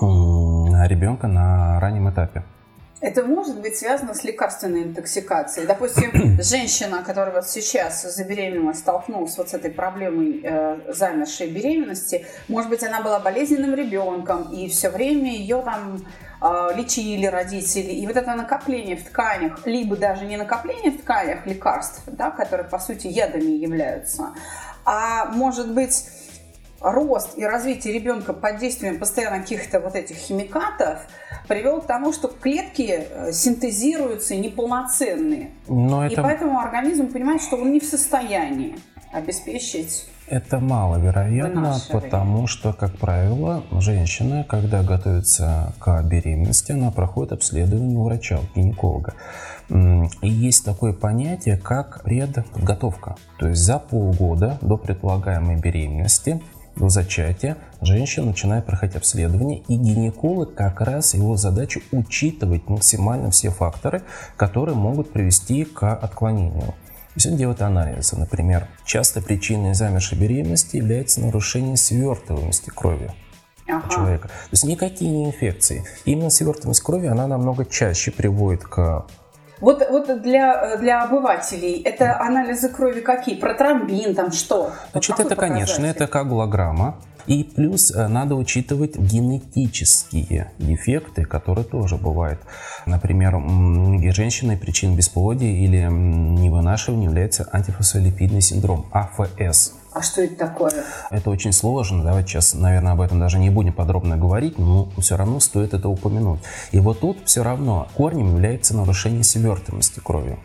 ребенка 0.87 1.27
на 1.27 1.79
раннем 1.79 2.09
этапе. 2.09 2.43
Это 3.01 3.23
может 3.23 3.59
быть 3.59 3.75
связано 3.77 4.13
с 4.13 4.23
лекарственной 4.23 4.83
интоксикацией. 4.83 5.65
Допустим, 5.65 6.37
женщина, 6.41 7.03
которая 7.03 7.33
вот 7.33 7.47
сейчас 7.47 8.03
забеременела, 8.03 8.73
столкнулась 8.73 9.35
вот 9.39 9.49
с 9.49 9.55
этой 9.55 9.71
проблемой 9.71 10.41
э, 10.43 10.93
замершей 10.93 11.49
беременности, 11.49 12.27
может 12.47 12.69
быть, 12.69 12.83
она 12.83 13.01
была 13.01 13.19
болезненным 13.19 13.73
ребенком, 13.73 14.53
и 14.53 14.69
все 14.69 14.91
время 14.91 15.31
ее 15.31 15.63
там 15.63 16.05
э, 16.43 16.75
лечили 16.75 17.25
родители. 17.25 17.91
И 17.91 18.05
вот 18.05 18.15
это 18.15 18.35
накопление 18.35 18.95
в 18.95 19.03
тканях, 19.03 19.65
либо 19.65 19.97
даже 19.97 20.25
не 20.25 20.37
накопление 20.37 20.91
в 20.91 21.01
тканях 21.01 21.47
лекарств, 21.47 22.03
да, 22.05 22.29
которые, 22.29 22.69
по 22.69 22.77
сути, 22.77 23.07
ядами 23.07 23.51
являются, 23.51 24.29
а 24.85 25.25
может 25.25 25.73
быть 25.73 26.05
рост 26.81 27.37
и 27.37 27.43
развитие 27.43 27.93
ребенка 27.93 28.33
под 28.33 28.57
действием 28.57 28.99
постоянно 28.99 29.39
каких-то 29.39 29.79
вот 29.79 29.95
этих 29.95 30.15
химикатов 30.15 30.99
привел 31.47 31.81
к 31.81 31.85
тому, 31.85 32.11
что 32.11 32.27
клетки 32.27 33.05
э, 33.09 33.31
синтезируются 33.31 34.35
неполноценные. 34.35 35.51
Но 35.67 36.05
это... 36.05 36.13
И 36.13 36.23
поэтому 36.23 36.59
организм 36.59 37.11
понимает, 37.11 37.41
что 37.41 37.57
он 37.57 37.71
не 37.71 37.79
в 37.79 37.85
состоянии 37.85 38.75
обеспечить 39.11 40.07
это 40.31 40.59
маловероятно, 40.59 41.77
потому 41.91 42.47
что, 42.47 42.71
как 42.71 42.97
правило, 42.97 43.63
женщина, 43.71 44.45
когда 44.47 44.81
готовится 44.81 45.73
к 45.77 46.01
беременности, 46.03 46.71
она 46.71 46.89
проходит 46.89 47.33
обследование 47.33 47.97
у 47.97 48.05
врача, 48.05 48.39
у 48.39 48.59
гинеколога. 48.59 49.13
И 49.69 50.29
есть 50.29 50.63
такое 50.63 50.93
понятие, 50.93 51.57
как 51.57 52.03
предподготовка. 52.03 53.17
То 53.39 53.49
есть 53.49 53.61
за 53.61 53.77
полгода 53.77 54.57
до 54.61 54.77
предполагаемой 54.77 55.57
беременности 55.57 56.41
до 56.77 56.87
зачатия 56.87 57.57
женщина 57.81 58.27
начинает 58.27 58.65
проходить 58.65 58.95
обследование, 58.95 59.61
и 59.67 59.75
гинеколог 59.75 60.55
как 60.55 60.79
раз 60.79 61.13
его 61.13 61.35
задача 61.35 61.81
учитывать 61.91 62.69
максимально 62.69 63.29
все 63.31 63.49
факторы, 63.49 64.03
которые 64.37 64.75
могут 64.75 65.11
привести 65.11 65.65
к 65.65 65.93
отклонению. 65.93 66.73
То 67.13 67.17
есть 67.17 67.27
он 67.27 67.35
делает 67.35 67.61
анализы. 67.61 68.15
Например, 68.15 68.67
часто 68.85 69.21
причиной 69.21 69.73
замершей 69.73 70.17
беременности 70.17 70.77
является 70.77 71.19
нарушение 71.19 71.75
свертываемости 71.75 72.69
крови 72.69 73.11
ага. 73.67 73.89
человека. 73.89 74.27
То 74.27 74.51
есть 74.51 74.63
никакие 74.63 75.11
не 75.11 75.25
инфекции. 75.25 75.83
Именно 76.05 76.29
свертываемость 76.29 76.81
крови, 76.81 77.07
она 77.07 77.27
намного 77.27 77.65
чаще 77.65 78.11
приводит 78.11 78.63
к 78.63 79.05
вот, 79.61 79.87
вот 79.91 80.23
для, 80.23 80.77
для 80.77 81.03
обывателей 81.03 81.83
это 81.83 82.19
анализы 82.19 82.69
крови 82.69 83.01
какие? 83.01 83.35
Протромбин, 83.35 84.15
там 84.15 84.31
что? 84.31 84.71
Значит, 84.91 85.19
это, 85.19 85.35
конечно, 85.35 85.85
это 85.85 86.07
коагулограмма. 86.07 86.95
И 87.27 87.43
плюс 87.43 87.91
э, 87.91 88.07
надо 88.07 88.35
учитывать 88.35 88.97
генетические 88.97 90.51
дефекты, 90.57 91.25
которые 91.25 91.65
тоже 91.65 91.97
бывают. 91.97 92.39
Например, 92.85 93.35
у 93.35 94.11
женщины 94.11 94.57
причин 94.57 94.95
бесплодия 94.95 95.51
или 95.51 95.87
невынашивания 95.89 97.05
является 97.05 97.47
антифосфолипидный 97.51 98.41
синдром, 98.41 98.85
АФС. 98.91 99.73
А 99.93 100.01
что 100.01 100.21
это 100.21 100.35
такое? 100.35 100.71
Это 101.09 101.29
очень 101.29 101.51
сложно. 101.51 102.03
Давайте 102.03 102.29
сейчас, 102.29 102.53
наверное, 102.53 102.93
об 102.93 103.01
этом 103.01 103.19
даже 103.19 103.39
не 103.39 103.49
будем 103.49 103.73
подробно 103.73 104.15
говорить, 104.15 104.57
но 104.57 104.89
все 104.99 105.17
равно 105.17 105.39
стоит 105.41 105.73
это 105.73 105.89
упомянуть. 105.89 106.39
И 106.71 106.79
вот 106.79 107.01
тут 107.01 107.17
все 107.25 107.43
равно 107.43 107.89
корнем 107.95 108.29
является 108.29 108.75
нарушение 108.75 109.23
свертываемости 109.23 109.99
крови. 109.99 110.39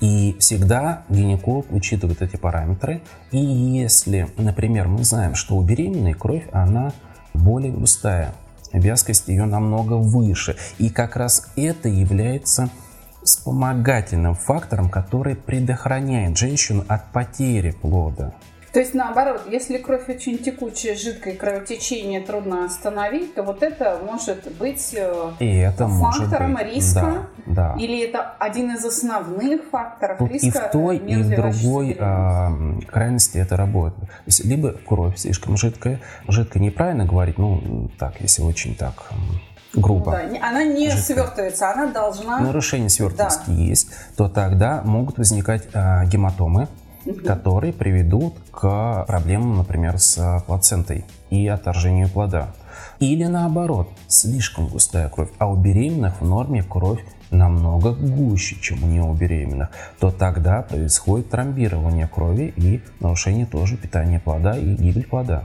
И 0.00 0.36
всегда 0.38 1.04
гинеколог 1.08 1.66
учитывает 1.70 2.22
эти 2.22 2.36
параметры. 2.36 3.02
И 3.30 3.38
если, 3.38 4.28
например, 4.36 4.88
мы 4.88 5.04
знаем, 5.04 5.34
что 5.34 5.56
у 5.56 5.62
беременной 5.62 6.12
кровь, 6.12 6.46
она 6.52 6.92
более 7.32 7.72
густая, 7.72 8.34
вязкость 8.72 9.28
ее 9.28 9.44
намного 9.44 9.94
выше. 9.94 10.56
И 10.78 10.90
как 10.90 11.16
раз 11.16 11.48
это 11.56 11.88
является 11.88 12.68
вспомогательным 13.22 14.34
фактором, 14.34 14.88
который 14.88 15.34
предохраняет 15.34 16.36
женщину 16.38 16.84
от 16.86 17.12
потери 17.12 17.72
плода. 17.72 18.34
То 18.76 18.80
есть 18.80 18.92
наоборот, 18.92 19.40
если 19.50 19.78
кровь 19.78 20.06
очень 20.06 20.36
текучая, 20.36 20.96
жидкое 20.96 21.34
кровотечение 21.34 22.20
трудно 22.20 22.66
остановить, 22.66 23.34
то 23.34 23.42
вот 23.42 23.62
это 23.62 23.98
может 24.04 24.54
быть 24.58 24.94
э, 24.94 25.30
и 25.38 25.46
это 25.56 25.88
фактором 25.88 26.50
может 26.50 26.66
быть. 26.66 26.74
риска. 26.74 27.26
Да, 27.46 27.74
да. 27.74 27.82
Или 27.82 28.04
это 28.04 28.34
один 28.38 28.74
из 28.74 28.84
основных 28.84 29.62
факторов 29.70 30.18
Тут 30.18 30.30
риска. 30.30 30.46
И 30.46 30.50
в 30.50 30.72
той, 30.72 30.98
и 30.98 31.16
в 31.16 31.30
другой 31.30 31.96
а, 31.98 32.52
крайности 32.86 33.38
это 33.38 33.56
работает. 33.56 34.10
То 34.10 34.26
есть 34.26 34.44
либо 34.44 34.72
кровь 34.86 35.16
слишком 35.16 35.56
жидкая, 35.56 36.02
жидкая 36.28 36.62
неправильно 36.62 37.06
говорить, 37.06 37.38
ну 37.38 37.88
так, 37.98 38.20
если 38.20 38.42
очень 38.42 38.74
так 38.74 39.04
грубо. 39.72 40.12
Да, 40.12 40.48
она 40.48 40.64
не 40.64 40.90
жидкая. 40.90 41.02
свертывается, 41.02 41.70
она 41.70 41.86
должна... 41.86 42.40
Нарушение 42.40 42.90
свертывости 42.90 43.44
да. 43.46 43.54
есть, 43.54 43.88
то 44.18 44.28
тогда 44.28 44.82
могут 44.84 45.16
возникать 45.16 45.62
а, 45.72 46.04
гематомы, 46.04 46.68
угу. 47.06 47.20
которые 47.20 47.72
приведут 47.72 48.34
к 48.50 49.04
проблемам, 49.06 49.56
например, 49.56 49.98
с 49.98 50.42
плацентой 50.46 51.04
и 51.30 51.46
отторжению 51.46 52.08
плода. 52.08 52.54
Или 52.98 53.24
наоборот, 53.24 53.88
слишком 54.08 54.68
густая 54.68 55.08
кровь, 55.08 55.30
а 55.38 55.48
у 55.48 55.56
беременных 55.56 56.20
в 56.20 56.24
норме 56.24 56.62
кровь 56.62 57.00
намного 57.30 57.92
гуще, 57.92 58.56
чем 58.60 58.84
у 58.84 58.86
не 58.86 59.18
беременных, 59.18 59.70
то 59.98 60.10
тогда 60.10 60.62
происходит 60.62 61.30
тромбирование 61.30 62.06
крови 62.06 62.52
и 62.56 62.80
нарушение 63.00 63.46
тоже 63.46 63.76
питания 63.76 64.20
плода 64.20 64.56
и 64.56 64.74
гибель 64.74 65.06
плода. 65.06 65.44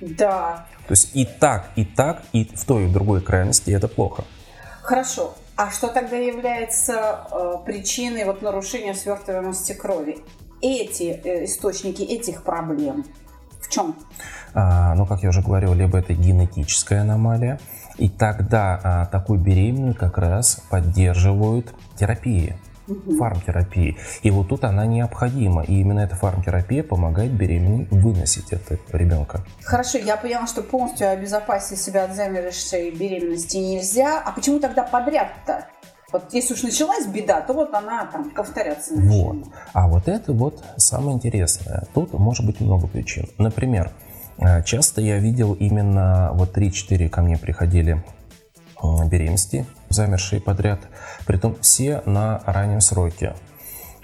Да. 0.00 0.66
То 0.88 0.92
есть 0.92 1.10
и 1.14 1.24
так, 1.24 1.70
и 1.76 1.84
так, 1.84 2.22
и 2.32 2.44
в 2.44 2.64
той 2.64 2.84
и 2.84 2.86
в 2.86 2.92
другой 2.92 3.20
крайности 3.20 3.70
это 3.70 3.88
плохо. 3.88 4.24
Хорошо. 4.82 5.34
А 5.54 5.70
что 5.70 5.88
тогда 5.88 6.16
является 6.16 7.20
э, 7.30 7.52
причиной 7.64 8.24
вот 8.24 8.42
нарушения 8.42 8.94
свертываемости 8.94 9.74
крови? 9.74 10.18
Эти 10.62 11.20
э, 11.24 11.44
источники 11.44 12.02
этих 12.02 12.42
проблем? 12.42 13.04
В 13.60 13.68
чем? 13.68 13.94
А, 14.54 14.94
ну, 14.94 15.06
как 15.06 15.22
я 15.22 15.28
уже 15.28 15.42
говорил, 15.42 15.74
либо 15.74 15.98
это 15.98 16.14
генетическая 16.14 17.00
аномалия, 17.00 17.60
и 17.98 18.08
тогда 18.08 18.80
а, 18.82 19.06
такую 19.06 19.38
беременную 19.40 19.94
как 19.94 20.18
раз 20.18 20.62
поддерживают 20.70 21.72
терапии 21.96 22.56
угу. 22.88 23.16
фармтерапии. 23.16 23.96
И 24.22 24.30
вот 24.30 24.48
тут 24.48 24.64
она 24.64 24.86
необходима. 24.86 25.62
И 25.62 25.80
именно 25.80 26.00
эта 26.00 26.16
фармтерапия 26.16 26.82
помогает 26.82 27.32
беременной 27.32 27.86
выносить 27.90 28.52
этого 28.52 28.78
ребенка. 28.92 29.44
Хорошо, 29.62 29.98
я 29.98 30.16
поняла, 30.16 30.46
что 30.46 30.62
полностью 30.62 31.10
обезопасить 31.10 31.80
себя 31.80 32.04
от 32.04 32.14
замерзшей 32.14 32.90
беременности 32.90 33.56
нельзя. 33.56 34.20
А 34.24 34.32
почему 34.32 34.60
тогда 34.60 34.82
подряд-то? 34.82 35.66
Вот 36.12 36.24
если 36.32 36.54
уж 36.54 36.62
началась 36.62 37.06
беда, 37.06 37.40
то 37.40 37.54
вот 37.54 37.72
она 37.72 38.06
там 38.06 38.30
повторяться 38.30 38.94
начнет. 38.94 39.24
Вот. 39.24 39.36
А 39.72 39.88
вот 39.88 40.08
это 40.08 40.32
вот 40.32 40.62
самое 40.76 41.16
интересное. 41.16 41.86
Тут 41.94 42.12
может 42.12 42.44
быть 42.44 42.60
много 42.60 42.86
причин. 42.86 43.28
Например, 43.38 43.90
э, 44.38 44.62
часто 44.64 45.00
я 45.00 45.18
видел 45.18 45.54
именно 45.54 46.30
вот 46.34 46.56
3-4 46.56 47.08
ко 47.08 47.22
мне 47.22 47.38
приходили 47.38 48.04
беременности, 49.08 49.66
замершие 49.88 50.40
подряд, 50.40 50.80
притом 51.26 51.56
все 51.60 52.02
на 52.04 52.42
раннем 52.46 52.80
сроке. 52.80 53.34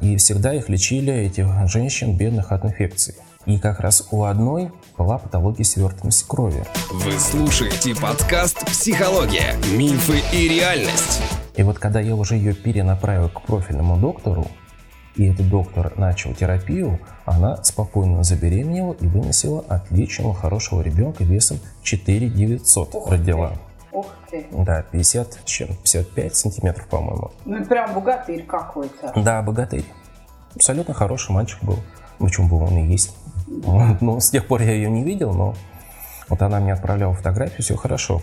И 0.00 0.16
всегда 0.16 0.54
их 0.54 0.68
лечили, 0.68 1.12
этих 1.12 1.46
женщин, 1.68 2.16
бедных 2.16 2.52
от 2.52 2.64
инфекций. 2.64 3.16
И 3.46 3.58
как 3.58 3.80
раз 3.80 4.06
у 4.12 4.24
одной 4.24 4.70
была 4.98 5.16
патология 5.16 5.64
свертываемости 5.64 6.26
крови. 6.26 6.64
Вы 6.90 7.12
слушаете 7.20 7.94
подкаст 7.94 8.66
«Психология. 8.66 9.54
Мифы 9.76 10.20
и 10.32 10.48
реальность». 10.48 11.22
И 11.56 11.62
вот 11.62 11.78
когда 11.78 12.00
я 12.00 12.16
уже 12.16 12.34
ее 12.34 12.52
перенаправил 12.52 13.28
к 13.28 13.42
профильному 13.42 13.96
доктору, 13.96 14.48
и 15.14 15.26
этот 15.26 15.48
доктор 15.48 15.92
начал 15.96 16.34
терапию, 16.34 16.98
она 17.24 17.62
спокойно 17.62 18.24
забеременела 18.24 18.94
и 18.94 19.06
выносила 19.06 19.64
отличного, 19.68 20.34
хорошего 20.34 20.82
ребенка 20.82 21.22
весом 21.22 21.58
4 21.82 22.28
900 22.28 22.94
Ух 22.94 23.10
родила. 23.10 23.52
Ух 23.92 24.06
ты. 24.30 24.46
Да, 24.50 24.82
50, 24.82 25.44
чем, 25.44 25.68
55 25.68 26.36
сантиметров, 26.36 26.86
по-моему. 26.88 27.30
Ну, 27.44 27.64
прям 27.64 27.94
богатырь 27.94 28.44
какой-то. 28.44 29.12
Да, 29.16 29.42
богатырь. 29.42 29.84
Абсолютно 30.56 30.92
хороший 30.92 31.30
мальчик 31.30 31.62
был. 31.62 31.78
Почему 32.18 32.48
был 32.48 32.62
он 32.62 32.78
и 32.78 32.86
есть. 32.90 33.14
Ну, 34.00 34.20
с 34.20 34.30
тех 34.30 34.46
пор 34.46 34.62
я 34.62 34.72
ее 34.72 34.90
не 34.90 35.02
видел, 35.02 35.32
но 35.32 35.54
вот 36.28 36.42
она 36.42 36.60
мне 36.60 36.72
отправляла 36.72 37.14
фотографию, 37.14 37.62
все 37.62 37.76
хорошо. 37.76 38.22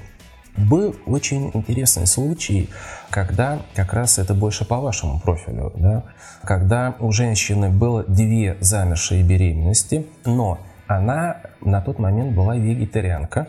Был 0.57 0.95
очень 1.05 1.51
интересный 1.53 2.07
случай, 2.07 2.69
когда 3.09 3.59
как 3.73 3.93
раз 3.93 4.19
это 4.19 4.33
больше 4.33 4.63
по 4.63 4.77
вашему 4.77 5.19
профилю, 5.19 5.73
да, 5.75 6.03
когда 6.43 6.95
у 6.99 7.11
женщины 7.11 7.69
было 7.69 8.03
две 8.03 8.55
замершие 8.61 9.21
беременности, 9.23 10.05
но 10.23 10.59
она 10.87 11.41
на 11.59 11.81
тот 11.81 11.99
момент 11.99 12.33
была 12.33 12.55
вегетарианка, 12.55 13.47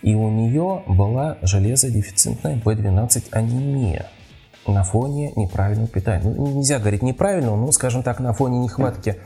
и 0.00 0.14
у 0.14 0.30
нее 0.30 0.84
была 0.86 1.36
железодефицитная 1.42 2.56
B12 2.56 3.24
анемия 3.32 4.06
на 4.66 4.84
фоне 4.84 5.32
неправильного 5.36 5.88
питания. 5.88 6.22
Ну, 6.24 6.46
нельзя 6.46 6.78
говорить 6.78 7.02
неправильного, 7.02 7.56
но, 7.56 7.72
скажем 7.72 8.02
так, 8.02 8.20
на 8.20 8.32
фоне 8.32 8.58
нехватки 8.60 9.16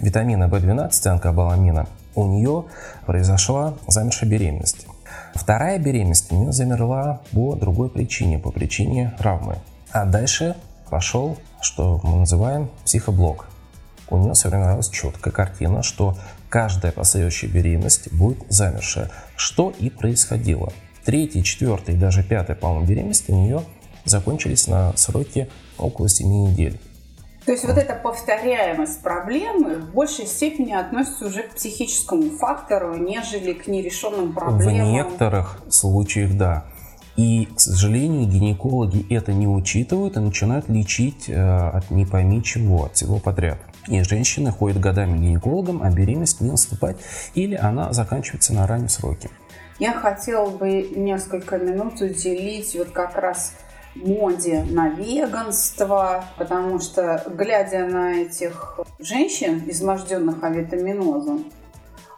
витамина 0.00 0.44
B12, 0.44 1.06
анкобаламина, 1.08 1.86
у 2.14 2.26
нее 2.26 2.64
произошла 3.06 3.74
замершая 3.86 4.28
беременность. 4.28 4.86
Вторая 5.34 5.78
беременность 5.78 6.32
у 6.32 6.36
нее 6.36 6.52
замерла 6.52 7.20
по 7.32 7.54
другой 7.54 7.88
причине, 7.88 8.38
по 8.38 8.50
причине 8.50 9.14
травмы. 9.18 9.58
А 9.92 10.04
дальше 10.04 10.56
пошел, 10.88 11.38
что 11.60 12.00
мы 12.02 12.18
называем 12.18 12.70
психоблок. 12.84 13.48
У 14.08 14.18
нее 14.18 14.34
сформировалась 14.34 14.88
четкая 14.88 15.32
картина, 15.32 15.82
что 15.82 16.16
каждая 16.48 16.90
последующая 16.92 17.46
беременность 17.46 18.12
будет 18.12 18.38
замершая, 18.48 19.10
что 19.36 19.72
и 19.78 19.88
происходило. 19.88 20.72
Третья, 21.04 21.42
четвертая 21.42 21.94
и 21.94 21.98
даже 21.98 22.24
пятая, 22.24 22.56
по-моему, 22.56 22.86
беременность 22.86 23.30
у 23.30 23.34
нее 23.34 23.62
закончились 24.04 24.66
на 24.66 24.96
сроке 24.96 25.48
около 25.78 26.08
7 26.08 26.26
недель. 26.26 26.80
То 27.44 27.52
есть 27.52 27.64
вот 27.64 27.78
эта 27.78 27.94
повторяемость 27.94 29.02
проблемы 29.02 29.76
в 29.76 29.94
большей 29.94 30.26
степени 30.26 30.72
относится 30.72 31.26
уже 31.26 31.42
к 31.42 31.54
психическому 31.54 32.30
фактору, 32.38 32.96
нежели 32.96 33.54
к 33.54 33.66
нерешенным 33.66 34.32
проблемам. 34.32 34.88
В 34.88 34.92
некоторых 34.92 35.58
случаях, 35.70 36.36
да. 36.36 36.64
И, 37.16 37.46
к 37.54 37.60
сожалению, 37.60 38.26
гинекологи 38.28 39.06
это 39.14 39.32
не 39.32 39.46
учитывают 39.46 40.16
и 40.16 40.20
начинают 40.20 40.68
лечить 40.68 41.28
э, 41.28 41.34
от 41.34 41.90
не 41.90 42.06
пойми 42.06 42.42
чего, 42.42 42.86
от 42.86 42.94
всего 42.94 43.18
подряд. 43.18 43.58
И 43.88 44.02
женщины 44.02 44.50
ходят 44.52 44.78
годами 44.78 45.18
к 45.18 45.20
гинекологам, 45.20 45.82
а 45.82 45.90
беременность 45.90 46.40
не 46.40 46.50
наступает, 46.50 46.98
или 47.34 47.54
она 47.56 47.92
заканчивается 47.92 48.54
на 48.54 48.66
раннем 48.66 48.88
сроке. 48.88 49.28
Я 49.78 49.92
хотела 49.92 50.48
бы 50.50 50.88
несколько 50.94 51.58
минут 51.58 52.00
уделить 52.00 52.74
вот 52.76 52.90
как 52.90 53.16
раз 53.16 53.54
моде 53.94 54.64
на 54.70 54.88
веганство, 54.88 56.24
потому 56.38 56.78
что, 56.78 57.24
глядя 57.28 57.86
на 57.86 58.22
этих 58.22 58.78
женщин, 58.98 59.62
изможденных 59.66 60.42
авитаминозом, 60.42 61.46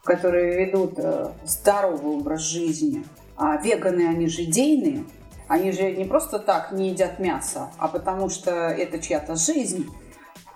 которые 0.04 0.66
ведут 0.66 0.94
э, 0.98 1.28
здоровый 1.44 2.16
образ 2.16 2.42
жизни, 2.42 3.04
а 3.36 3.56
веганы, 3.56 4.08
они 4.08 4.28
же 4.28 4.42
идейные, 4.42 5.04
они 5.48 5.72
же 5.72 5.92
не 5.92 6.04
просто 6.04 6.38
так 6.38 6.72
не 6.72 6.90
едят 6.90 7.18
мясо, 7.18 7.70
а 7.78 7.88
потому 7.88 8.28
что 8.28 8.50
это 8.50 8.98
чья-то 8.98 9.36
жизнь. 9.36 9.88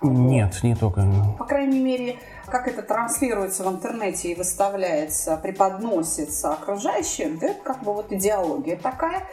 Нет, 0.02 0.62
не 0.62 0.74
только. 0.74 1.04
По 1.38 1.44
крайней 1.44 1.80
мере, 1.80 2.16
как 2.46 2.68
это 2.68 2.82
транслируется 2.82 3.64
в 3.64 3.68
интернете 3.68 4.32
и 4.32 4.34
выставляется, 4.34 5.36
преподносится 5.36 6.52
окружающим, 6.52 7.38
да, 7.38 7.48
это 7.48 7.62
как 7.62 7.82
бы 7.82 7.92
вот 7.92 8.12
идеология 8.12 8.76
такая. 8.76 9.24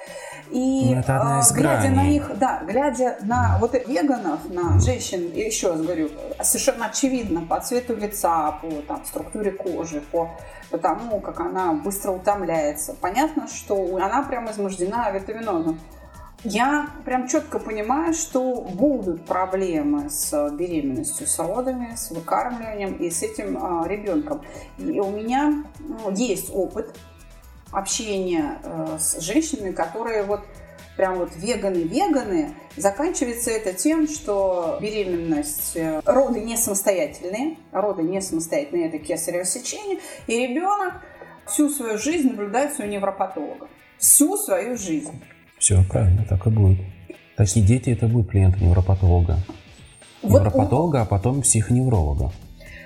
И 0.49 0.93
ну, 0.93 0.99
это 0.99 1.17
одна 1.17 1.39
из 1.39 1.51
а, 1.51 1.55
глядя 1.55 1.81
граней. 1.81 1.95
на 1.95 2.03
них, 2.07 2.37
да, 2.37 2.61
глядя 2.65 3.17
на 3.21 3.57
вот 3.59 3.73
веганов, 3.87 4.39
на 4.49 4.79
женщин, 4.79 5.31
и 5.31 5.39
еще 5.39 5.69
раз 5.71 5.81
говорю, 5.81 6.09
совершенно 6.41 6.87
очевидно 6.87 7.41
по 7.41 7.59
цвету 7.59 7.95
лица, 7.95 8.51
по 8.61 8.69
там, 8.87 9.03
структуре 9.05 9.51
кожи, 9.51 10.01
по, 10.01 10.29
по 10.69 10.77
тому, 10.77 11.21
как 11.21 11.39
она 11.39 11.73
быстро 11.73 12.11
утомляется. 12.11 12.93
Понятно, 12.99 13.47
что 13.47 13.97
она 13.97 14.23
прямо 14.23 14.51
измождена 14.51 15.09
витаминозом. 15.11 15.79
Я 16.43 16.89
прям 17.05 17.29
четко 17.29 17.57
понимаю, 17.57 18.13
что 18.13 18.61
будут 18.61 19.25
проблемы 19.25 20.09
с 20.09 20.49
беременностью, 20.51 21.25
с 21.25 21.39
родами, 21.39 21.95
с 21.95 22.11
выкармливанием 22.11 22.95
и 22.95 23.09
с 23.09 23.23
этим 23.23 23.57
а, 23.61 23.87
ребенком. 23.87 24.41
И 24.77 24.99
у 24.99 25.09
меня 25.09 25.63
ну, 25.79 26.11
есть 26.11 26.49
опыт 26.53 26.93
общения 27.71 28.59
э, 28.61 28.97
с 28.99 29.19
женщинами, 29.19 29.71
которые 29.71 30.23
вот 30.23 30.41
прям 30.95 31.17
вот 31.17 31.31
веганы-веганы, 31.35 32.53
заканчивается 32.77 33.49
это 33.49 33.73
тем, 33.73 34.07
что 34.07 34.77
беременность, 34.79 35.75
э, 35.75 36.01
роды 36.05 36.41
не 36.41 36.55
самостоятельные, 36.55 37.57
роды 37.71 38.03
не 38.03 38.21
самостоятельные, 38.21 38.89
это 38.89 38.99
кесарево 38.99 39.45
сечение, 39.45 39.99
и 40.27 40.47
ребенок 40.47 41.01
всю 41.47 41.69
свою 41.69 41.97
жизнь 41.97 42.29
наблюдается 42.29 42.83
у 42.83 42.85
невропатолога. 42.85 43.67
Всю 43.97 44.37
свою 44.37 44.77
жизнь. 44.77 45.19
Все 45.63 45.81
правильно, 45.81 46.25
так 46.25 46.45
и 46.45 46.49
будет. 46.49 46.77
Такие 47.37 47.65
дети 47.65 47.89
это 47.89 48.07
будут 48.07 48.31
клиенты 48.31 48.61
невропатолога. 48.61 49.37
Вот 50.21 50.41
Невропатолога, 50.41 51.03
а 51.03 51.05
потом 51.05 51.41
психоневролога. 51.41 52.33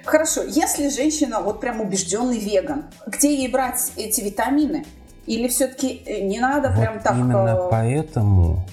Хорошо, 0.05 0.43
если 0.43 0.89
женщина 0.89 1.41
вот 1.41 1.60
прям 1.60 1.81
убежденный 1.81 2.38
веган, 2.38 2.84
где 3.07 3.36
ей 3.36 3.48
брать 3.48 3.93
эти 3.96 4.22
витамины? 4.22 4.86
Или 5.25 5.48
все-таки 5.48 6.03
не 6.22 6.39
надо 6.39 6.69
Вот 6.69 6.79
прям 6.79 7.00
так... 7.00 7.15
именно 7.15 7.48
э, 7.48 7.67
поэтому 7.72 8.63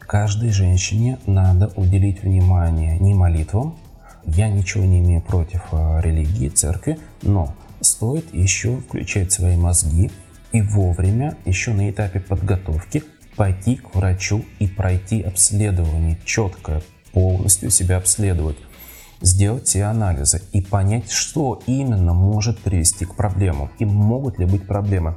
каждой 0.00 0.50
женщине 0.50 1.20
надо 1.26 1.70
уделить 1.76 2.24
внимание 2.24 2.98
не 2.98 3.14
молитвам. 3.14 3.78
Я 4.24 4.48
ничего 4.48 4.84
не 4.84 4.98
имею 4.98 5.22
против 5.22 5.62
э, 5.70 6.00
религии, 6.00 6.48
церкви, 6.48 6.98
но 7.22 7.54
стоит 7.80 8.34
еще 8.34 8.78
включать 8.78 9.30
свои 9.30 9.54
мозги 9.54 10.10
и 10.50 10.60
вовремя, 10.62 11.36
еще 11.44 11.72
на 11.72 11.88
этапе 11.88 12.18
подготовки, 12.18 13.04
пойти 13.36 13.76
к 13.76 13.94
врачу 13.94 14.44
и 14.58 14.66
пройти 14.66 15.22
обследование 15.22 16.18
четкое, 16.24 16.82
полностью 17.12 17.70
себя 17.70 17.96
обследовать 17.96 18.56
сделать 19.22 19.66
все 19.66 19.84
анализы 19.84 20.42
и 20.52 20.60
понять, 20.60 21.10
что 21.10 21.60
именно 21.66 22.12
может 22.12 22.58
привести 22.58 23.04
к 23.04 23.14
проблемам 23.14 23.70
и 23.78 23.84
могут 23.84 24.38
ли 24.38 24.44
быть 24.44 24.66
проблемы. 24.66 25.16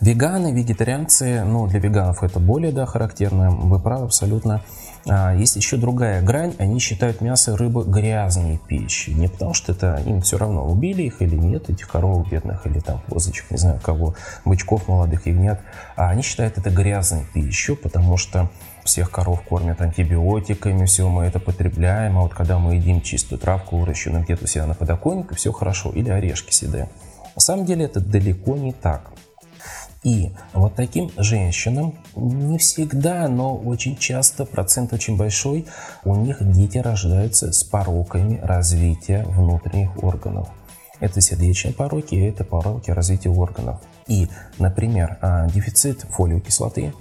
Веганы, 0.00 0.52
вегетарианцы, 0.52 1.42
ну 1.44 1.66
для 1.66 1.80
веганов 1.80 2.22
это 2.22 2.38
более 2.38 2.72
да, 2.72 2.86
характерно, 2.86 3.50
вы 3.50 3.80
правы 3.80 4.04
абсолютно. 4.04 4.62
А, 5.06 5.34
есть 5.34 5.56
еще 5.56 5.76
другая 5.76 6.22
грань, 6.22 6.54
они 6.58 6.78
считают 6.80 7.20
мясо 7.20 7.52
и 7.52 7.54
рыбу 7.54 7.82
грязной 7.82 8.58
пищей. 8.66 9.14
Не 9.14 9.28
потому 9.28 9.54
что 9.54 9.72
это 9.72 10.02
им 10.06 10.20
все 10.22 10.38
равно, 10.38 10.66
убили 10.66 11.02
их 11.02 11.22
или 11.22 11.36
нет, 11.36 11.70
этих 11.70 11.88
коров 11.88 12.28
бедных, 12.28 12.66
или 12.66 12.80
там 12.80 13.00
козочек, 13.08 13.50
не 13.50 13.56
знаю 13.58 13.80
кого, 13.82 14.14
бычков 14.44 14.88
молодых, 14.88 15.26
ягнят. 15.26 15.60
А 15.96 16.10
они 16.10 16.22
считают 16.22 16.58
это 16.58 16.70
грязной 16.70 17.24
пищей, 17.32 17.76
потому 17.76 18.16
что 18.16 18.50
всех 18.84 19.10
коров 19.10 19.42
кормят 19.42 19.80
антибиотиками, 19.80 20.86
все 20.86 21.08
мы 21.08 21.24
это 21.24 21.38
потребляем, 21.38 22.18
а 22.18 22.22
вот 22.22 22.34
когда 22.34 22.58
мы 22.58 22.74
едим 22.74 23.02
чистую 23.02 23.38
травку, 23.38 23.78
выращенную 23.78 24.24
где-то 24.24 24.44
у 24.44 24.46
себя 24.46 24.66
на 24.66 24.74
подоконнике, 24.74 25.34
все 25.34 25.52
хорошо, 25.52 25.90
или 25.90 26.08
орешки 26.08 26.52
съедаем. 26.52 26.88
На 27.34 27.40
самом 27.40 27.66
деле 27.66 27.84
это 27.84 28.00
далеко 28.00 28.56
не 28.56 28.72
так. 28.72 29.12
И 30.04 30.32
вот 30.52 30.74
таким 30.76 31.10
женщинам 31.16 31.98
не 32.14 32.58
всегда, 32.58 33.26
но 33.28 33.56
очень 33.56 33.96
часто, 33.96 34.44
процент 34.44 34.92
очень 34.92 35.16
большой, 35.16 35.66
у 36.04 36.14
них 36.14 36.36
дети 36.40 36.78
рождаются 36.78 37.52
с 37.52 37.64
пороками 37.64 38.38
развития 38.42 39.24
внутренних 39.26 40.02
органов. 40.02 40.48
Это 41.00 41.20
сердечные 41.20 41.74
пороки, 41.74 42.14
это 42.14 42.44
пороки 42.44 42.90
развития 42.90 43.30
органов. 43.30 43.80
И, 44.06 44.28
например, 44.58 45.18
а, 45.20 45.48
дефицит 45.48 46.02
фолиевой 46.02 46.42
кислоты, 46.42 46.92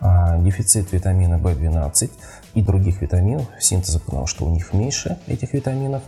а, 0.00 0.38
дефицит 0.38 0.92
витамина 0.92 1.36
В12 1.38 2.10
и 2.54 2.62
других 2.62 3.00
витаминов, 3.00 3.46
синтеза, 3.58 4.00
потому 4.00 4.26
что 4.26 4.44
у 4.44 4.50
них 4.50 4.72
меньше 4.72 5.18
этих 5.26 5.52
витаминов 5.52 6.02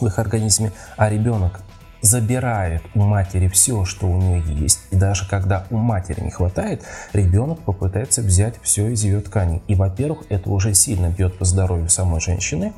в 0.00 0.06
их 0.06 0.18
организме, 0.18 0.72
а 0.96 1.08
ребенок 1.08 1.60
забирает 2.06 2.82
у 2.94 3.00
матери 3.00 3.48
все, 3.48 3.84
что 3.84 4.06
у 4.06 4.16
нее 4.16 4.42
есть, 4.54 4.80
и 4.90 4.96
даже 4.96 5.28
когда 5.28 5.66
у 5.70 5.76
матери 5.76 6.20
не 6.20 6.30
хватает, 6.30 6.82
ребенок 7.12 7.60
попытается 7.60 8.22
взять 8.22 8.54
все 8.62 8.88
из 8.88 9.04
ее 9.04 9.20
ткани. 9.20 9.62
И, 9.68 9.74
во-первых, 9.74 10.24
это 10.30 10.48
уже 10.48 10.72
сильно 10.74 11.08
бьет 11.08 11.38
по 11.38 11.44
здоровью 11.44 11.88
самой 11.88 12.20
женщины 12.20 12.72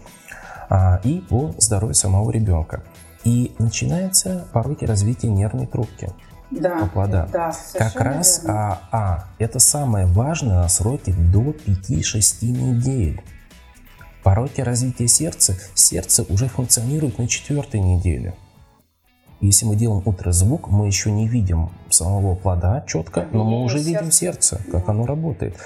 а, 0.69 1.01
и 1.05 1.21
по 1.21 1.55
здоровью 1.59 1.95
самого 1.95 2.31
ребенка. 2.31 2.83
И 3.25 3.55
начинается 3.59 4.47
пороки 4.53 4.85
развития 4.85 5.29
нервной 5.29 5.67
трубки 5.67 6.11
да, 6.51 6.89
плода. 6.93 7.29
да, 7.33 7.55
как 7.75 7.97
раз 7.97 8.43
верно. 8.43 8.73
а, 8.73 8.81
а, 8.91 9.25
это 9.39 9.59
самое 9.59 10.07
важное 10.07 10.57
на 10.57 10.69
сроке 10.69 11.13
до 11.13 11.51
5-6 11.51 12.47
недель. 12.47 13.23
Пороки 14.23 14.61
развития 14.61 15.09
сердца, 15.09 15.57
сердце 15.75 16.25
уже 16.29 16.49
функционирует 16.49 17.19
на 17.19 17.29
четвертой 17.29 17.81
неделе. 17.81 18.35
Если 19.41 19.67
мы 19.67 19.77
делаем 19.77 20.03
ультразвук, 20.05 20.69
мы 20.69 20.87
еще 20.87 21.11
не 21.13 21.29
видим 21.29 21.71
самого 21.91 22.35
плода 22.35 22.85
четко, 22.87 23.27
но 23.33 23.45
мы 23.45 23.63
уже 23.63 23.79
видим 23.79 24.11
сердце. 24.11 24.61
как 24.71 24.89
оно 24.89 25.07
работает. 25.07 25.57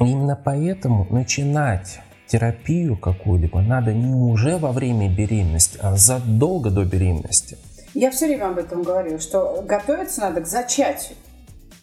И 0.00 0.04
Именно 0.04 0.38
поэтому 0.42 1.06
начинать 1.10 2.00
терапию 2.28 2.96
какую-либо 2.96 3.60
надо 3.60 3.92
не 3.92 4.14
уже 4.14 4.56
во 4.56 4.70
время 4.70 5.12
беременности, 5.12 5.78
а 5.82 5.96
задолго 5.96 6.70
до 6.70 6.84
беременности. 6.84 7.58
Я 7.92 8.12
все 8.12 8.26
время 8.26 8.50
об 8.50 8.58
этом 8.58 8.82
говорю, 8.82 9.18
что 9.18 9.62
готовиться 9.66 10.20
надо 10.20 10.42
к 10.42 10.46
зачатию. 10.46 11.16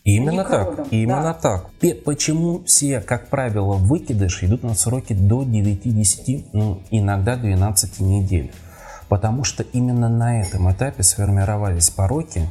Именно 0.06 0.46
к 0.46 0.50
так, 0.50 0.88
именно 0.92 1.22
да. 1.22 1.34
так. 1.34 1.70
Почему 2.06 2.64
все, 2.64 3.02
как 3.02 3.28
правило, 3.28 3.74
выкидыши 3.74 4.46
идут 4.46 4.64
на 4.64 4.74
сроки 4.74 5.12
до 5.12 5.44
9-10, 5.44 6.46
ну, 6.54 6.82
иногда 6.92 7.36
12 7.36 8.00
недель? 8.00 8.54
Потому 9.10 9.44
что 9.44 9.64
именно 9.64 10.10
на 10.10 10.42
этом 10.42 10.72
этапе 10.72 11.04
сформировались 11.04 11.90
пороки, 11.90 12.50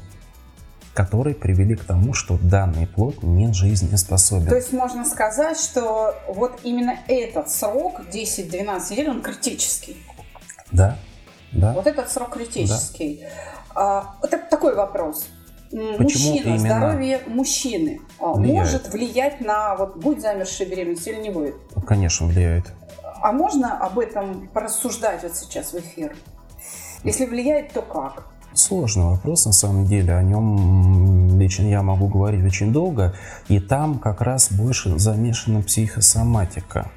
которые 0.95 1.35
привели 1.37 1.77
к 1.77 1.85
тому, 1.85 2.15
что 2.15 2.39
данный 2.39 2.87
плод 2.87 3.23
не 3.23 3.53
жизнеспособен. 3.53 4.47
То 4.47 4.57
есть 4.57 4.73
можно 4.73 5.05
сказать, 5.05 5.61
что 5.61 6.15
вот 6.27 6.61
именно 6.63 6.99
этот 7.07 7.51
срок, 7.51 8.01
10-12 8.11 8.91
недель, 8.93 9.11
он 9.11 9.21
критический. 9.21 9.99
Да, 10.73 10.97
да. 11.53 11.73
Вот 11.75 11.87
этот 11.87 12.11
срок 12.11 12.31
критический. 12.31 13.25
А, 13.75 14.15
вот 14.23 14.31
так- 14.31 14.49
такой 14.49 14.75
вопрос. 14.75 15.27
Почему 15.71 16.33
Мужчина, 16.33 16.59
здоровье 16.59 17.21
мужчины 17.27 18.01
а, 18.21 18.33
Влияет. 18.33 18.59
может 18.59 18.89
влиять 18.89 19.41
на 19.41 19.75
вот 19.75 19.97
будет 19.97 20.23
замершая 20.23 20.69
беременность 20.69 21.07
или 21.07 21.21
не 21.21 21.31
будет? 21.31 21.57
Конечно, 21.87 22.27
влияет. 22.27 22.73
А 23.21 23.33
можно 23.33 23.77
об 23.79 23.99
этом 23.99 24.49
порассуждать 24.49 25.25
вот 25.25 25.37
сейчас 25.37 25.73
в 25.73 25.79
эфир? 25.79 26.17
Если 27.05 27.27
влияет, 27.27 27.73
то 27.73 27.83
как? 27.83 28.27
Сложный 28.55 29.05
вопрос, 29.05 29.45
на 29.45 29.53
самом 29.53 29.85
деле. 29.87 30.15
О 30.15 30.23
нем 30.23 31.39
лично 31.39 31.67
я 31.67 31.83
могу 31.83 32.09
говорить 32.09 32.45
очень 32.45 32.73
долго. 32.73 33.15
И 33.49 33.61
там 33.61 33.99
как 33.99 34.23
раз 34.23 34.51
больше 34.51 34.99
замешана 34.99 35.63
психосоматика. 35.63 36.91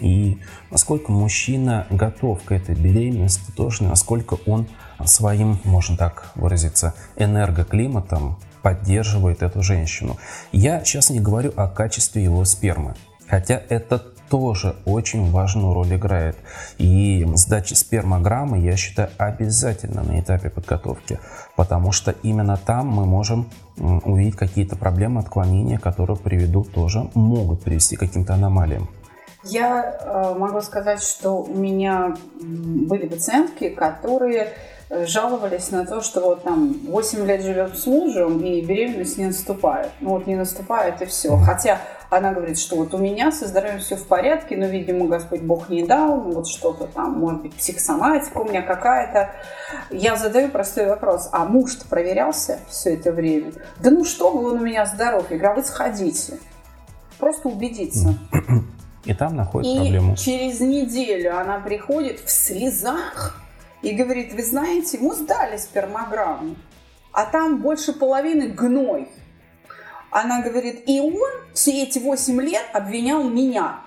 И 0.00 0.38
насколько 0.70 1.10
мужчина 1.10 1.86
готов 1.90 2.42
к 2.44 2.52
этой 2.52 2.74
беременности, 2.74 3.50
тоже 3.56 3.84
насколько 3.84 4.38
он 4.46 4.66
своим, 5.04 5.58
можно 5.64 5.96
так 5.96 6.30
выразиться, 6.34 6.94
энергоклиматом 7.16 8.38
поддерживает 8.62 9.42
эту 9.42 9.62
женщину. 9.62 10.16
Я 10.52 10.84
сейчас 10.84 11.10
не 11.10 11.20
говорю 11.20 11.52
о 11.56 11.68
качестве 11.68 12.22
его 12.22 12.44
спермы, 12.44 12.94
хотя 13.26 13.62
это 13.68 14.04
тоже 14.28 14.76
очень 14.84 15.30
важную 15.30 15.74
роль 15.74 15.94
играет. 15.94 16.36
И 16.78 17.26
сдача 17.34 17.74
спермограммы, 17.74 18.58
я 18.58 18.76
считаю, 18.76 19.10
обязательно 19.18 20.02
на 20.02 20.20
этапе 20.20 20.50
подготовки, 20.50 21.18
потому 21.56 21.92
что 21.92 22.14
именно 22.22 22.56
там 22.56 22.88
мы 22.88 23.04
можем 23.04 23.48
увидеть 23.76 24.36
какие-то 24.36 24.76
проблемы, 24.76 25.20
отклонения, 25.20 25.78
которые 25.78 26.16
приведут 26.16 26.72
тоже, 26.72 27.08
могут 27.14 27.62
привести 27.62 27.96
к 27.96 28.00
каким-то 28.00 28.34
аномалиям. 28.34 28.88
Я 29.44 29.98
э, 30.00 30.34
могу 30.38 30.60
сказать, 30.60 31.02
что 31.02 31.42
у 31.42 31.54
меня 31.54 32.16
были 32.40 33.06
пациентки, 33.06 33.68
которые 33.68 34.52
жаловались 34.90 35.70
на 35.70 35.84
то, 35.84 36.00
что 36.00 36.20
вот 36.20 36.42
там 36.42 36.72
8 36.88 37.26
лет 37.26 37.42
живет 37.42 37.78
с 37.78 37.86
мужем 37.86 38.40
и 38.40 38.60
беременность 38.62 39.18
не 39.18 39.26
наступает. 39.26 39.90
Ну 40.00 40.10
вот 40.10 40.26
не 40.26 40.34
наступает 40.34 41.02
и 41.02 41.06
все. 41.06 41.36
Хотя 41.36 41.80
она 42.10 42.32
говорит, 42.32 42.58
что 42.58 42.76
вот 42.76 42.94
у 42.94 42.98
меня 42.98 43.30
со 43.30 43.46
здоровьем 43.46 43.80
все 43.80 43.96
в 43.96 44.06
порядке, 44.06 44.56
но, 44.56 44.66
видимо, 44.66 45.06
Господь 45.06 45.42
Бог 45.42 45.68
не 45.68 45.86
дал, 45.86 46.22
ну 46.22 46.32
вот 46.32 46.48
что-то 46.48 46.86
там, 46.86 47.18
может 47.18 47.42
быть, 47.42 47.54
психосоматика 47.54 48.38
у 48.38 48.48
меня 48.48 48.62
какая-то. 48.62 49.30
Я 49.90 50.16
задаю 50.16 50.48
простой 50.48 50.86
вопрос, 50.86 51.28
а 51.32 51.44
муж-то 51.44 51.86
проверялся 51.86 52.60
все 52.68 52.94
это 52.94 53.12
время? 53.12 53.52
Да 53.80 53.90
ну 53.90 54.04
что 54.04 54.32
бы 54.32 54.50
он 54.50 54.58
у 54.58 54.64
меня 54.64 54.86
здоров? 54.86 55.30
Я 55.30 55.36
говорю, 55.36 55.52
а 55.52 55.56
вы 55.56 55.64
сходите. 55.64 56.38
Просто 57.18 57.48
убедиться. 57.48 58.14
И 59.04 59.14
там 59.14 59.36
находит 59.36 59.70
и 59.70 59.76
проблему. 59.76 60.16
через 60.16 60.60
неделю 60.60 61.36
она 61.38 61.60
приходит 61.60 62.20
в 62.20 62.30
слезах 62.30 63.40
и 63.82 63.92
говорит, 63.92 64.32
вы 64.34 64.42
знаете, 64.42 64.98
мы 65.00 65.14
сдали 65.14 65.56
спермограмму, 65.56 66.56
а 67.12 67.24
там 67.24 67.60
больше 67.60 67.92
половины 67.92 68.48
гной. 68.48 69.08
Она 70.10 70.42
говорит, 70.42 70.84
и 70.86 71.00
он 71.00 71.30
все 71.54 71.82
эти 71.82 71.98
8 71.98 72.40
лет 72.40 72.64
обвинял 72.72 73.24
меня. 73.24 73.80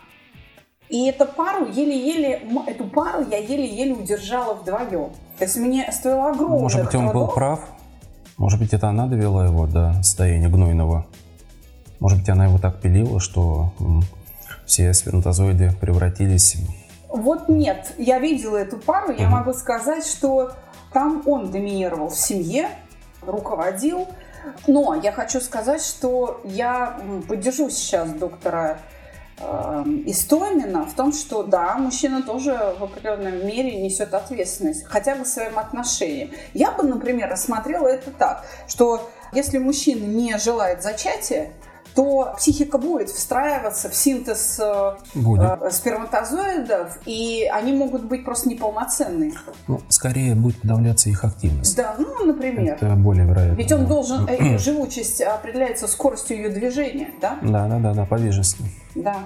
И 0.90 1.08
эту 1.08 1.26
пару 1.26 1.66
еле-еле, 1.66 2.42
эту 2.68 2.86
пару 2.86 3.26
я 3.30 3.38
еле-еле 3.38 3.94
удержала 3.94 4.54
вдвоем. 4.54 5.12
То 5.38 5.46
есть 5.46 5.58
мне 5.58 5.90
стоило 5.92 6.32
огромное 6.32 6.60
Может 6.60 6.86
быть, 6.86 6.96
он 6.96 7.12
был 7.12 7.28
прав? 7.28 7.62
Может 8.38 8.60
быть, 8.60 8.74
это 8.74 8.90
она 8.90 9.08
довела 9.08 9.46
его 9.46 9.68
до 9.68 9.94
состояния 10.04 10.50
гнойного? 10.50 11.06
Может 12.00 12.20
быть, 12.20 12.30
она 12.30 12.46
его 12.46 12.58
так 12.58 12.82
пилила, 12.82 13.20
что 13.20 13.72
все 14.66 14.94
сперматозоиды 14.94 15.72
превратились... 15.80 16.58
Вот 17.12 17.50
нет, 17.50 17.94
я 17.98 18.20
видела 18.20 18.56
эту 18.56 18.78
пару, 18.78 19.12
я 19.12 19.28
могу 19.28 19.54
сказать, 19.54 20.06
что 20.06 20.54
там 20.94 21.24
он 21.26 21.52
доминировал 21.52 22.08
в 22.08 22.16
семье, 22.16 22.70
руководил, 23.22 24.08
но 24.66 24.96
я 24.96 25.12
хочу 25.12 25.42
сказать, 25.42 25.84
что 25.84 26.40
я 26.46 27.02
поддержу 27.28 27.70
сейчас 27.70 28.10
доктора 28.12 28.80
э, 29.40 29.84
Истомина 30.06 30.86
в 30.86 30.94
том, 30.94 31.12
что 31.12 31.44
да, 31.44 31.76
мужчина 31.78 32.24
тоже 32.24 32.76
в 32.80 32.84
определенной 32.84 33.44
мере 33.44 33.82
несет 33.82 34.14
ответственность, 34.14 34.86
хотя 34.86 35.16
бы 35.16 35.26
своим 35.26 35.60
отношением. 35.60 36.32
Я 36.54 36.72
бы, 36.72 36.84
например, 36.84 37.30
рассмотрела 37.30 37.88
это 37.88 38.12
так, 38.12 38.46
что 38.70 39.10
если 39.34 39.58
мужчина 39.58 40.06
не 40.06 40.38
желает 40.38 40.82
зачатия, 40.82 41.52
то 41.96 42.34
психика 42.38 42.78
будет 42.78 43.10
встраиваться 43.10 43.90
в 43.90 43.96
синтез 43.96 44.60
э, 44.60 44.94
будет. 45.16 45.62
Э, 45.62 45.72
сперматозоидов, 45.72 47.00
и 47.06 47.50
они 47.52 47.74
могут 47.74 48.04
быть 48.04 48.24
просто 48.26 48.50
неполноценные. 48.50 49.34
Ну, 49.68 49.82
скорее 49.90 50.36
будет 50.36 50.62
подавляться 50.62 51.10
их 51.10 51.24
активность. 51.24 51.76
Да, 51.76 51.96
ну, 51.98 52.26
например. 52.26 52.76
Это 52.76 52.96
более 52.96 53.26
вероятно. 53.26 53.56
Ведь 53.56 53.72
он 53.72 53.88
должен, 53.88 54.28
э, 54.28 54.58
живучесть 54.58 55.22
определяется 55.22 55.88
скоростью 55.88 56.38
ее 56.38 56.50
движения, 56.50 57.10
да? 57.22 57.38
Да, 57.42 57.68
да, 57.68 57.80
да, 57.80 57.94
да, 57.94 58.06
подвижностью. 58.06 58.66
Да. 58.96 59.18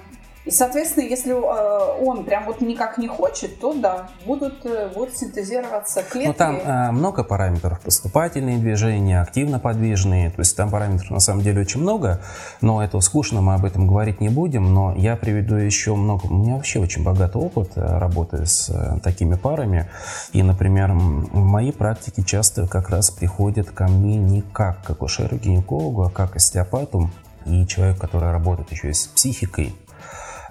И, 0.45 0.51
соответственно, 0.51 1.05
если 1.05 1.33
э, 1.33 2.05
он 2.05 2.23
прям 2.23 2.45
вот 2.45 2.61
никак 2.61 2.99
не 2.99 3.07
хочет, 3.07 3.59
то 3.59 3.73
да, 3.73 4.09
будут, 4.27 4.63
э, 4.63 4.91
будут 4.93 5.17
синтезироваться 5.17 6.03
клетки. 6.03 6.27
Ну, 6.27 6.33
там 6.33 6.57
э, 6.57 6.91
много 6.91 7.23
параметров. 7.23 7.79
Поступательные 7.81 8.59
движения, 8.59 9.21
активно 9.21 9.59
подвижные. 9.59 10.29
То 10.29 10.41
есть 10.41 10.55
там 10.55 10.69
параметров 10.69 11.09
на 11.09 11.19
самом 11.19 11.41
деле 11.41 11.61
очень 11.61 11.81
много, 11.81 12.21
но 12.61 12.83
это 12.83 12.99
скучно, 12.99 13.41
мы 13.41 13.55
об 13.55 13.65
этом 13.65 13.87
говорить 13.87 14.21
не 14.21 14.29
будем. 14.29 14.71
Но 14.71 14.93
я 14.95 15.15
приведу 15.15 15.55
еще 15.55 15.95
много. 15.95 16.27
У 16.27 16.33
меня 16.35 16.55
вообще 16.55 16.79
очень 16.79 17.03
богатый 17.03 17.37
опыт 17.37 17.71
работы 17.75 18.45
с 18.45 18.99
такими 19.03 19.35
парами. 19.35 19.89
И, 20.31 20.43
например, 20.43 20.91
в 20.91 21.35
моей 21.37 21.73
практике 21.73 22.21
часто 22.23 22.67
как 22.67 22.89
раз 22.89 23.09
приходят 23.09 23.71
ко 23.71 23.87
мне 23.87 24.17
не 24.17 24.41
как 24.41 24.83
к 24.83 24.89
акушеру-гинекологу, 24.91 26.03
а 26.03 26.09
как 26.11 26.35
остеопату. 26.35 27.09
И 27.47 27.65
человек, 27.67 27.99
который 27.99 28.31
работает 28.31 28.71
еще 28.71 28.89
и 28.89 28.93
с 28.93 29.05
психикой, 29.05 29.75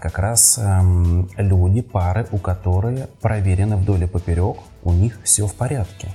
как 0.04 0.18
раз 0.18 0.58
эм, 0.58 1.30
люди, 1.38 1.80
пары, 1.80 2.26
у 2.30 2.36
которых 2.36 3.08
проверены 3.22 3.78
вдоль 3.78 4.04
и 4.04 4.06
поперек, 4.06 4.58
у 4.82 4.92
них 4.92 5.18
все 5.24 5.46
в 5.46 5.54
порядке. 5.54 6.14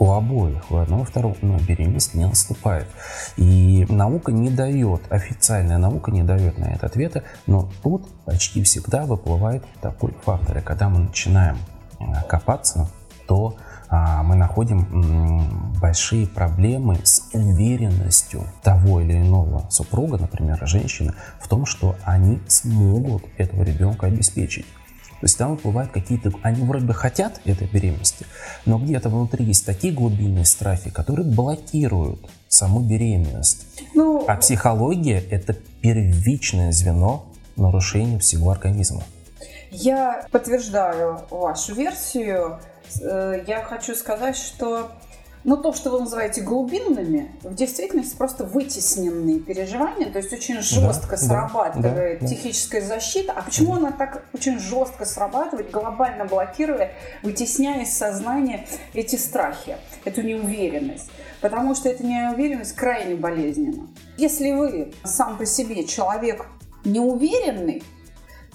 У 0.00 0.10
обоих, 0.10 0.68
у 0.72 0.76
одного, 0.78 1.04
второго, 1.04 1.36
но 1.40 1.56
беременность 1.60 2.14
не 2.14 2.26
наступает. 2.26 2.88
И 3.36 3.86
наука 3.88 4.32
не 4.32 4.50
дает, 4.50 5.02
официальная 5.08 5.78
наука 5.78 6.10
не 6.10 6.24
дает 6.24 6.58
на 6.58 6.64
это 6.64 6.86
ответа, 6.86 7.22
но 7.46 7.70
тут 7.84 8.08
почти 8.24 8.64
всегда 8.64 9.04
выплывает 9.04 9.62
такой 9.80 10.12
фактор. 10.24 10.58
И 10.58 10.60
когда 10.60 10.88
мы 10.88 10.98
начинаем 10.98 11.58
э, 12.00 12.04
копаться, 12.28 12.88
то 13.28 13.54
мы 13.90 14.36
находим 14.36 15.74
большие 15.80 16.26
проблемы 16.26 17.00
с 17.02 17.28
уверенностью 17.32 18.46
того 18.62 19.00
или 19.00 19.14
иного 19.14 19.66
супруга, 19.70 20.16
например, 20.16 20.60
женщины, 20.66 21.12
в 21.40 21.48
том, 21.48 21.66
что 21.66 21.96
они 22.04 22.40
смогут 22.46 23.24
этого 23.36 23.62
ребенка 23.64 24.06
обеспечить. 24.06 24.66
То 25.20 25.24
есть 25.26 25.36
там 25.36 25.56
бывают 25.62 25.90
какие-то... 25.90 26.32
Они 26.42 26.62
вроде 26.62 26.86
бы 26.86 26.94
хотят 26.94 27.40
этой 27.44 27.66
беременности, 27.66 28.24
но 28.64 28.78
где-то 28.78 29.10
внутри 29.10 29.44
есть 29.44 29.66
такие 29.66 29.92
глубинные 29.92 30.46
страхи, 30.46 30.88
которые 30.88 31.26
блокируют 31.26 32.30
саму 32.48 32.80
беременность. 32.80 33.66
Ну, 33.94 34.24
а 34.26 34.36
психология– 34.36 35.20
это 35.30 35.52
первичное 35.52 36.72
звено 36.72 37.26
нарушения 37.56 38.18
всего 38.18 38.50
организма. 38.50 39.02
Я 39.70 40.26
подтверждаю 40.30 41.20
вашу 41.30 41.74
версию. 41.74 42.58
Э, 43.00 43.44
я 43.46 43.62
хочу 43.62 43.94
сказать, 43.94 44.36
что 44.36 44.90
ну, 45.44 45.56
то, 45.56 45.72
что 45.72 45.90
вы 45.90 46.00
называете 46.00 46.42
глубинными, 46.42 47.32
в 47.42 47.54
действительности 47.54 48.14
просто 48.16 48.44
вытесненные 48.44 49.40
переживания, 49.40 50.10
то 50.10 50.18
есть 50.18 50.32
очень 50.32 50.60
жестко 50.60 51.12
да, 51.12 51.16
срабатывает 51.16 52.20
да, 52.20 52.26
психическая 52.26 52.82
да. 52.82 52.86
защита. 52.88 53.32
А 53.32 53.42
почему 53.42 53.74
она 53.74 53.90
так 53.90 54.24
очень 54.34 54.58
жестко 54.58 55.06
срабатывает, 55.06 55.70
глобально 55.70 56.26
блокируя, 56.26 56.92
вытесняя 57.22 57.82
из 57.82 57.96
сознания 57.96 58.66
эти 58.92 59.16
страхи, 59.16 59.76
эту 60.04 60.22
неуверенность? 60.22 61.10
Потому 61.40 61.74
что 61.74 61.88
эта 61.88 62.04
неуверенность 62.04 62.74
крайне 62.74 63.14
болезненна. 63.14 63.86
Если 64.18 64.52
вы 64.52 64.92
сам 65.04 65.38
по 65.38 65.46
себе 65.46 65.84
человек 65.84 66.44
неуверенный, 66.84 67.82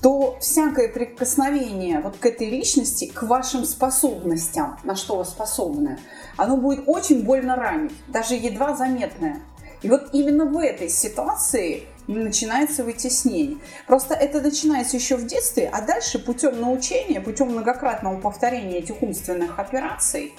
то 0.06 0.38
всякое 0.40 0.88
прикосновение 0.88 2.00
вот 2.00 2.18
к 2.18 2.28
этой 2.28 2.48
личности, 2.48 3.12
к 3.12 3.24
вашим 3.24 3.66
способностям, 3.66 4.78
на 4.84 4.96
что 4.96 5.18
вы 5.18 5.26
способны, 5.26 5.98
оно 6.38 6.58
будет 6.58 6.84
очень 6.86 7.24
больно 7.24 7.56
ранить, 7.56 7.92
даже 8.08 8.36
едва 8.36 8.76
заметное. 8.76 9.42
И 9.82 9.90
вот 9.90 10.10
именно 10.14 10.46
в 10.46 10.60
этой 10.60 10.90
ситуации 10.90 11.86
начинается 12.06 12.84
вытеснение. 12.84 13.58
Просто 13.88 14.14
это 14.14 14.42
начинается 14.42 14.96
еще 14.96 15.16
в 15.16 15.26
детстве, 15.26 15.72
а 15.74 15.82
дальше 15.82 16.20
путем 16.20 16.62
научения, 16.62 17.20
путем 17.20 17.50
многократного 17.50 18.20
повторения 18.20 18.78
этих 18.78 19.02
умственных 19.02 19.58
операций, 19.58 20.36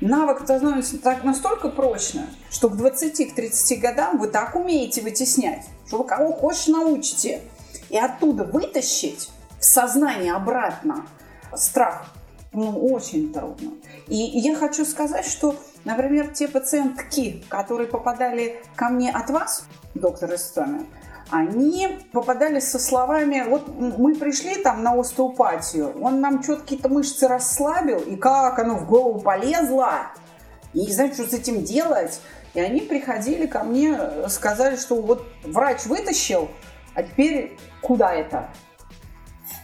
навык 0.00 0.42
становится 0.44 0.98
так 0.98 1.24
настолько 1.24 1.70
прочно, 1.70 2.28
что 2.52 2.70
к 2.70 2.74
20-30 2.74 3.80
годам 3.80 4.18
вы 4.18 4.28
так 4.28 4.54
умеете 4.54 5.02
вытеснять, 5.02 5.64
что 5.88 5.98
вы 5.98 6.04
кого 6.04 6.32
хочешь 6.32 6.68
научите– 6.68 7.40
и 7.90 7.98
оттуда 7.98 8.44
вытащить 8.44 9.30
в 9.58 9.64
сознание 9.64 10.34
обратно 10.34 11.06
страх 11.54 12.06
ну, 12.56 12.70
очень 12.92 13.32
трудно. 13.32 13.72
И 14.08 14.16
я 14.16 14.56
хочу 14.56 14.84
сказать, 14.84 15.26
что, 15.26 15.56
например, 15.84 16.28
те 16.28 16.48
пациентки, 16.48 17.44
которые 17.48 17.86
попадали 17.86 18.62
ко 18.74 18.88
мне 18.88 19.10
от 19.10 19.28
вас, 19.30 19.66
доктор 19.94 20.34
Истомин, 20.34 20.86
они 21.30 21.98
попадали 22.12 22.60
со 22.60 22.78
словами, 22.78 23.44
вот 23.46 23.68
мы 23.76 24.14
пришли 24.14 24.54
там 24.56 24.82
на 24.82 24.98
остеопатию, 24.98 26.00
он 26.00 26.20
нам 26.20 26.42
что-то 26.42 26.62
какие-то 26.62 26.88
мышцы 26.88 27.28
расслабил, 27.28 27.98
и 27.98 28.16
как 28.16 28.58
оно 28.58 28.76
в 28.76 28.86
голову 28.86 29.20
полезло, 29.20 30.12
и 30.72 30.86
не 30.86 30.92
знаю, 30.92 31.12
что 31.12 31.24
с 31.24 31.32
этим 31.32 31.62
делать. 31.62 32.20
И 32.54 32.60
они 32.60 32.80
приходили 32.80 33.46
ко 33.46 33.64
мне, 33.64 33.98
сказали, 34.28 34.76
что 34.76 35.02
вот 35.02 35.26
врач 35.44 35.84
вытащил, 35.84 36.48
а 36.94 37.02
теперь 37.02 37.58
куда 37.86 38.12
это? 38.12 38.48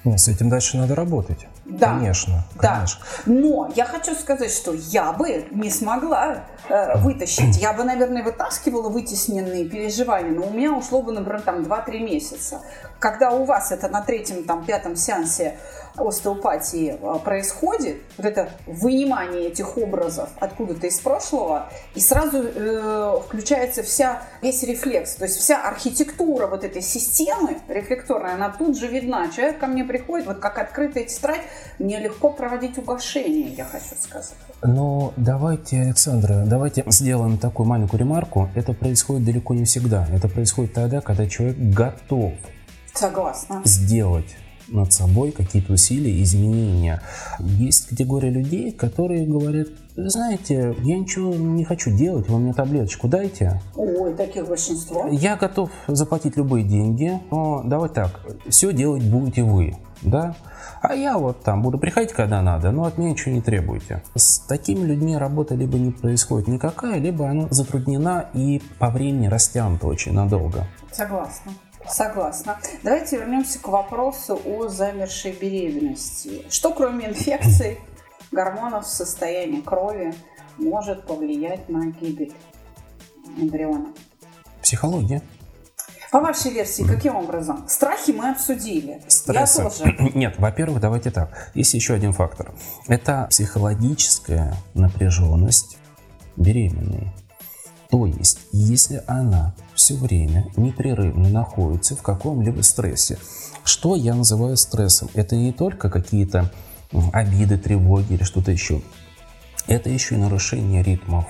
Ну, 0.05 0.17
с 0.17 0.29
этим 0.29 0.49
дальше 0.49 0.77
надо 0.77 0.95
работать. 0.95 1.47
Да. 1.65 1.97
Конечно, 1.99 2.45
Да. 2.55 2.75
конечно. 2.75 3.05
Но 3.27 3.71
я 3.75 3.85
хочу 3.85 4.15
сказать, 4.15 4.53
что 4.53 4.73
я 4.75 5.13
бы 5.13 5.47
не 5.51 5.71
смогла 5.71 6.45
э, 6.69 6.99
вытащить. 6.99 7.57
Я 7.57 7.73
бы, 7.73 7.85
наверное, 7.85 8.23
вытаскивала 8.23 8.89
вытесненные 8.89 9.65
переживания, 9.69 10.33
но 10.33 10.47
у 10.47 10.51
меня 10.51 10.73
ушло 10.73 11.03
бы, 11.03 11.13
например, 11.13 11.41
там 11.43 11.63
2-3 11.63 12.01
месяца. 12.01 12.61
Когда 13.03 13.33
у 13.33 13.45
вас 13.45 13.73
это 13.73 13.89
на 13.89 14.01
третьем, 14.01 14.45
там, 14.45 14.65
пятом 14.65 14.95
сеансе 14.95 15.57
остеопатии 15.97 16.97
э, 17.01 17.19
происходит, 17.19 17.97
вот 18.17 18.25
это 18.25 18.51
вынимание 18.65 19.49
этих 19.49 19.77
образов 19.77 20.31
откуда-то 20.39 20.87
из 20.87 21.01
прошлого, 21.01 21.69
и 21.97 22.01
сразу 22.01 22.45
э, 22.45 23.17
включается 23.27 23.83
вся, 23.83 24.23
весь 24.41 24.63
рефлекс, 24.63 25.17
то 25.17 25.25
есть 25.25 25.37
вся 25.37 25.61
архитектура 25.69 26.47
вот 26.47 26.63
этой 26.63 26.81
системы 26.81 27.59
рефлекторной, 27.67 28.35
она 28.35 28.51
тут 28.57 28.79
же 28.79 28.87
видна. 28.87 29.29
Человек 29.33 29.59
ко 29.59 29.67
мне 29.67 29.83
приходит, 29.83 30.29
вот 30.29 30.39
как 30.39 30.59
открытая 30.59 31.03
тетрадь, 31.03 31.43
мне 31.81 31.99
легко 31.99 32.31
проводить 32.31 32.79
угошение, 32.79 33.49
я 33.49 33.65
хочу 33.65 33.97
сказать. 34.01 34.37
Но 34.63 35.13
давайте, 35.17 35.81
Александра, 35.81 36.45
давайте 36.47 36.85
сделаем 36.87 37.37
такую 37.37 37.67
маленькую 37.67 37.99
ремарку. 37.99 38.49
Это 38.55 38.75
происходит 38.75 39.25
далеко 39.25 39.55
не 39.55 39.65
всегда. 39.65 40.07
Это 40.15 40.29
происходит 40.29 40.75
тогда, 40.75 41.01
когда 41.01 41.27
человек 41.27 41.57
готов 41.59 42.33
Согласна. 42.95 43.63
сделать 43.65 44.37
над 44.69 44.93
собой 44.93 45.33
какие-то 45.33 45.75
усилия, 45.75 46.23
изменения. 46.23 47.03
Есть 47.39 47.89
категория 47.89 48.31
людей, 48.31 48.73
которые 48.73 49.27
говорят, 49.27 49.69
«Вы 49.97 50.09
знаете, 50.09 50.75
я 50.83 50.99
ничего 50.99 51.35
не 51.35 51.65
хочу 51.65 51.95
делать, 51.95 52.29
вы 52.29 52.39
мне 52.39 52.55
таблеточку 52.55 53.09
дайте. 53.09 53.61
Ой, 53.77 54.15
таких 54.15 54.47
большинство. 54.49 55.07
Я 55.11 55.37
готов 55.37 55.71
заплатить 55.87 56.37
любые 56.37 56.65
деньги, 56.65 57.21
но 57.31 57.63
давай 57.65 57.91
так, 57.91 58.21
все 58.49 58.73
делать 58.73 59.03
будете 59.03 59.43
вы, 59.43 59.77
да? 60.01 60.35
А 60.81 60.95
я 60.95 61.19
вот 61.19 61.43
там 61.43 61.63
буду 61.63 61.79
приходить, 61.79 62.13
когда 62.13 62.41
надо, 62.43 62.71
но 62.73 62.85
от 62.85 62.99
меня 62.99 63.11
ничего 63.11 63.35
не 63.35 63.43
требуйте. 63.43 64.03
С 64.15 64.39
такими 64.39 64.85
людьми 64.85 65.17
работа 65.17 65.55
либо 65.55 65.79
не 65.79 65.93
происходит 65.93 66.49
никакая, 66.49 66.99
либо 66.99 67.29
она 67.29 67.49
затруднена 67.51 68.27
и 68.33 68.63
по 68.79 68.91
времени 68.91 69.27
растянута 69.27 69.87
очень 69.87 70.13
надолго. 70.13 70.67
Согласна. 70.91 71.53
Согласна. 71.89 72.59
Давайте 72.83 73.19
вернемся 73.19 73.59
к 73.59 73.69
вопросу 73.69 74.41
о 74.45 74.69
замершей 74.69 75.33
беременности. 75.33 76.45
Что 76.49 76.73
кроме 76.73 77.09
инфекций, 77.09 77.81
гормонов, 78.31 78.87
состояния 78.87 79.63
крови 79.63 80.15
может 80.59 81.07
повлиять 81.07 81.69
на 81.69 81.87
гибель 81.87 82.33
эмбриона? 83.37 83.89
Психология. 84.63 85.23
По 86.13 86.21
вашей 86.21 86.51
версии, 86.51 86.83
каким 86.83 87.17
образом? 87.17 87.67
Страхи 87.69 88.11
мы 88.11 88.31
обсудили. 88.31 89.01
Стресса. 89.09 89.63
Я 89.63 89.71
тоже. 89.71 89.97
Нет, 90.15 90.35
во-первых, 90.39 90.79
давайте 90.79 91.11
так. 91.11 91.51
Есть 91.55 91.73
еще 91.73 91.95
один 91.95 92.13
фактор. 92.13 92.53
Это 92.87 93.27
психологическая 93.31 94.55
напряженность 94.75 95.79
беременной. 96.37 97.13
То 97.93 98.07
есть, 98.07 98.39
если 98.53 99.05
она 99.07 99.55
все 99.75 99.95
время 99.97 100.47
непрерывно 100.57 101.29
находится 101.29 101.95
в 101.95 102.01
каком-либо 102.01 102.63
стрессе, 102.63 103.19
что 103.65 103.97
я 103.97 104.15
называю 104.15 104.57
стрессом? 104.57 105.11
Это 105.13 105.37
не 105.37 105.53
только 105.53 105.91
какие-то 105.91 106.51
обиды, 107.13 107.59
тревоги 107.59 108.15
или 108.15 108.23
что-то 108.25 108.51
еще. 108.51 108.81
Это 109.67 109.91
еще 109.91 110.15
и 110.15 110.19
нарушение 110.19 110.83
ритмов 110.83 111.27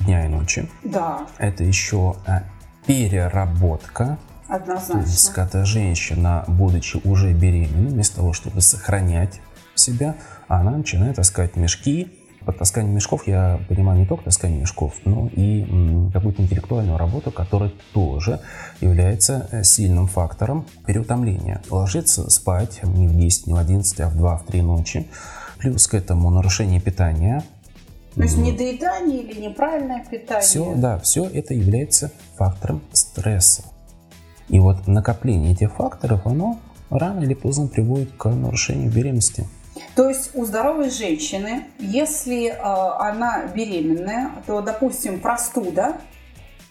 дня 0.00 0.24
и 0.24 0.28
ночи. 0.28 0.70
Да, 0.82 1.26
Это 1.36 1.62
еще 1.62 2.16
а, 2.26 2.44
переработка 2.86 4.18
то 4.46 4.54
есть, 4.54 4.62
однозначно. 4.62 5.34
когда 5.34 5.64
женщина, 5.66 6.44
будучи 6.48 6.98
уже 7.04 7.34
беременной, 7.34 7.90
вместо 7.90 8.16
того, 8.16 8.32
чтобы 8.32 8.62
сохранять 8.62 9.42
себя, 9.74 10.16
она 10.48 10.70
начинает 10.70 11.16
таскать 11.16 11.54
мешки. 11.56 12.17
Под 12.44 12.56
тасканием 12.56 12.94
мешков 12.94 13.26
я 13.26 13.60
понимаю 13.68 14.00
не 14.00 14.06
только 14.06 14.24
таскание 14.24 14.60
мешков, 14.60 14.94
но 15.04 15.28
и 15.34 15.66
какую-то 16.12 16.42
интеллектуальную 16.42 16.96
работу, 16.96 17.30
которая 17.30 17.72
тоже 17.92 18.40
является 18.80 19.48
э, 19.50 19.64
сильным 19.64 20.06
фактором 20.06 20.66
переутомления. 20.86 21.62
Ложиться 21.70 22.30
спать 22.30 22.80
не 22.84 23.06
в 23.08 23.16
10, 23.16 23.48
не 23.48 23.54
в 23.54 23.56
11, 23.58 24.00
а 24.00 24.08
в 24.08 24.16
2, 24.16 24.36
в 24.38 24.46
3 24.46 24.62
ночи. 24.62 25.06
Плюс 25.58 25.86
к 25.88 25.94
этому 25.94 26.30
нарушение 26.30 26.80
питания, 26.80 27.42
То 28.14 28.22
есть 28.22 28.38
недоедание 28.38 29.22
или 29.22 29.40
неправильное 29.40 30.04
питание. 30.04 30.40
все, 30.42 30.74
да, 30.76 30.98
все 31.00 31.24
это 31.24 31.52
является 31.54 32.12
фактором 32.36 32.80
стресса. 32.92 33.64
И 34.48 34.60
вот 34.60 34.86
накопление 34.86 35.52
этих 35.52 35.74
факторов, 35.74 36.26
оно 36.26 36.58
рано 36.90 37.20
или 37.20 37.34
поздно 37.34 37.66
приводит 37.66 38.12
к 38.16 38.28
нарушению 38.30 38.90
беременности. 38.90 39.46
То 39.98 40.08
есть 40.08 40.30
у 40.34 40.44
здоровой 40.44 40.90
женщины, 40.90 41.64
если 41.80 42.50
э, 42.50 42.54
она 42.62 43.46
беременная, 43.48 44.30
то, 44.46 44.60
допустим, 44.60 45.18
простуда 45.18 45.96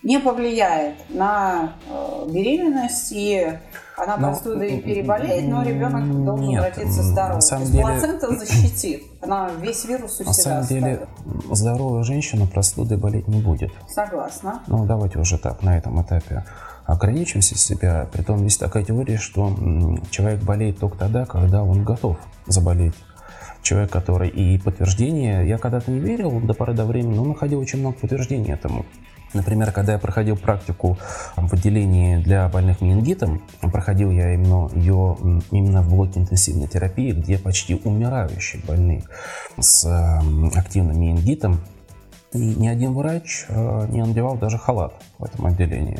не 0.01 0.17
повлияет 0.17 0.95
на 1.09 1.73
э, 1.89 2.25
беременность, 2.31 3.11
и 3.11 3.51
она 3.97 4.15
Ну, 4.15 4.27
простудой 4.27 4.79
переболеет, 4.79 5.45
но 5.49 5.61
ребенок 5.61 6.23
должен 6.23 6.47
нет, 6.47 6.63
родиться 6.63 6.99
на 6.99 7.03
здоровым. 7.03 7.41
самом 7.41 7.63
То 7.63 7.67
есть 7.67 7.73
деле- 7.73 7.99
плацента 7.99 8.35
защитит, 8.45 9.03
она 9.21 9.49
весь 9.59 9.83
вирус 9.83 10.21
у 10.21 10.23
На 10.23 10.31
себя 10.31 10.43
самом 10.43 10.67
деле, 10.67 10.93
оставит. 10.93 11.57
здоровая 11.57 12.03
женщина 12.03 12.47
простудой 12.47 12.97
болеть 12.97 13.27
не 13.27 13.41
будет. 13.41 13.73
Согласна. 13.89 14.61
Ну, 14.67 14.85
давайте 14.85 15.19
уже 15.19 15.37
так, 15.37 15.61
на 15.63 15.77
этом 15.77 16.01
этапе 16.01 16.45
ограничимся 16.85 17.57
себя. 17.57 18.07
Притом 18.09 18.41
есть 18.45 18.61
такая 18.61 18.85
теория, 18.85 19.17
что 19.17 19.53
человек 20.11 20.39
болеет 20.43 20.79
только 20.79 20.97
тогда, 20.97 21.25
когда 21.25 21.61
он 21.61 21.83
готов 21.83 22.15
заболеть. 22.45 22.93
Человек, 23.61 23.91
который 23.91 24.29
и 24.29 24.57
подтверждение, 24.57 25.47
я 25.47 25.57
когда-то 25.57 25.91
не 25.91 25.99
верил 25.99 26.39
до 26.39 26.53
поры 26.53 26.73
до 26.73 26.85
времени, 26.85 27.15
но 27.15 27.25
находил 27.25 27.59
очень 27.59 27.79
много 27.79 27.97
подтверждений 27.97 28.53
этому. 28.53 28.85
Например, 29.33 29.71
когда 29.71 29.93
я 29.93 29.99
проходил 29.99 30.37
практику 30.37 30.97
в 31.35 31.53
отделении 31.53 32.17
для 32.17 32.47
больных 32.47 32.81
менингитом, 32.81 33.43
проходил 33.61 34.09
я 34.09 34.33
именно 34.33 34.69
ее 34.73 35.17
именно 35.51 35.81
в 35.81 35.89
блоке 35.89 36.19
интенсивной 36.19 36.67
терапии, 36.67 37.11
где 37.11 37.37
почти 37.37 37.75
умирающие 37.75 38.61
больные 38.65 39.03
с 39.59 39.85
м, 39.85 40.51
активным 40.55 40.99
менингитом, 40.99 41.59
и 42.33 42.39
ни 42.39 42.67
один 42.67 42.93
врач 42.93 43.45
э, 43.49 43.87
не 43.89 44.03
надевал 44.03 44.37
даже 44.37 44.57
халат 44.57 44.93
в 45.17 45.25
этом 45.25 45.45
отделении. 45.45 45.99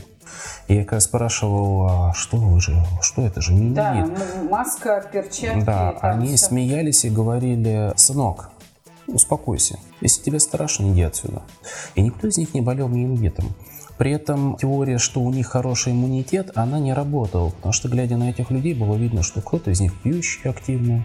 Я 0.68 0.84
когда 0.84 1.00
спрашивал, 1.00 1.88
а 1.90 2.14
что 2.14 2.38
вы 2.38 2.60
же, 2.60 2.84
что 3.02 3.26
это 3.26 3.42
же 3.42 3.54
менингит? 3.54 3.76
Да, 3.76 3.94
ну, 4.06 4.50
маска, 4.50 5.04
перчатки. 5.12 5.64
Да, 5.64 5.92
они 6.02 6.36
всё. 6.36 6.48
смеялись 6.48 7.06
и 7.06 7.10
говорили, 7.10 7.94
сынок, 7.96 8.52
успокойся, 9.08 9.80
если 10.02 10.24
тебе 10.24 10.40
страшно, 10.40 10.92
иди 10.92 11.02
отсюда. 11.02 11.42
И 11.96 12.02
никто 12.02 12.28
из 12.28 12.38
них 12.38 12.54
не 12.54 12.62
болел 12.62 12.88
менингитом. 12.88 13.56
При 13.98 14.12
этом 14.12 14.58
теория, 14.58 15.00
что 15.00 15.22
у 15.22 15.32
них 15.32 15.48
хороший 15.48 15.94
иммунитет, 15.94 16.52
она 16.56 16.80
не 16.80 16.94
работала, 16.94 17.50
потому 17.50 17.74
что, 17.74 17.90
глядя 17.90 18.18
на 18.18 18.30
этих 18.30 18.52
людей, 18.52 18.76
было 18.76 18.96
видно, 18.96 19.24
что 19.24 19.42
кто-то 19.42 19.72
из 19.72 19.80
них 19.82 20.00
пьющий 20.02 20.50
активно, 20.50 21.04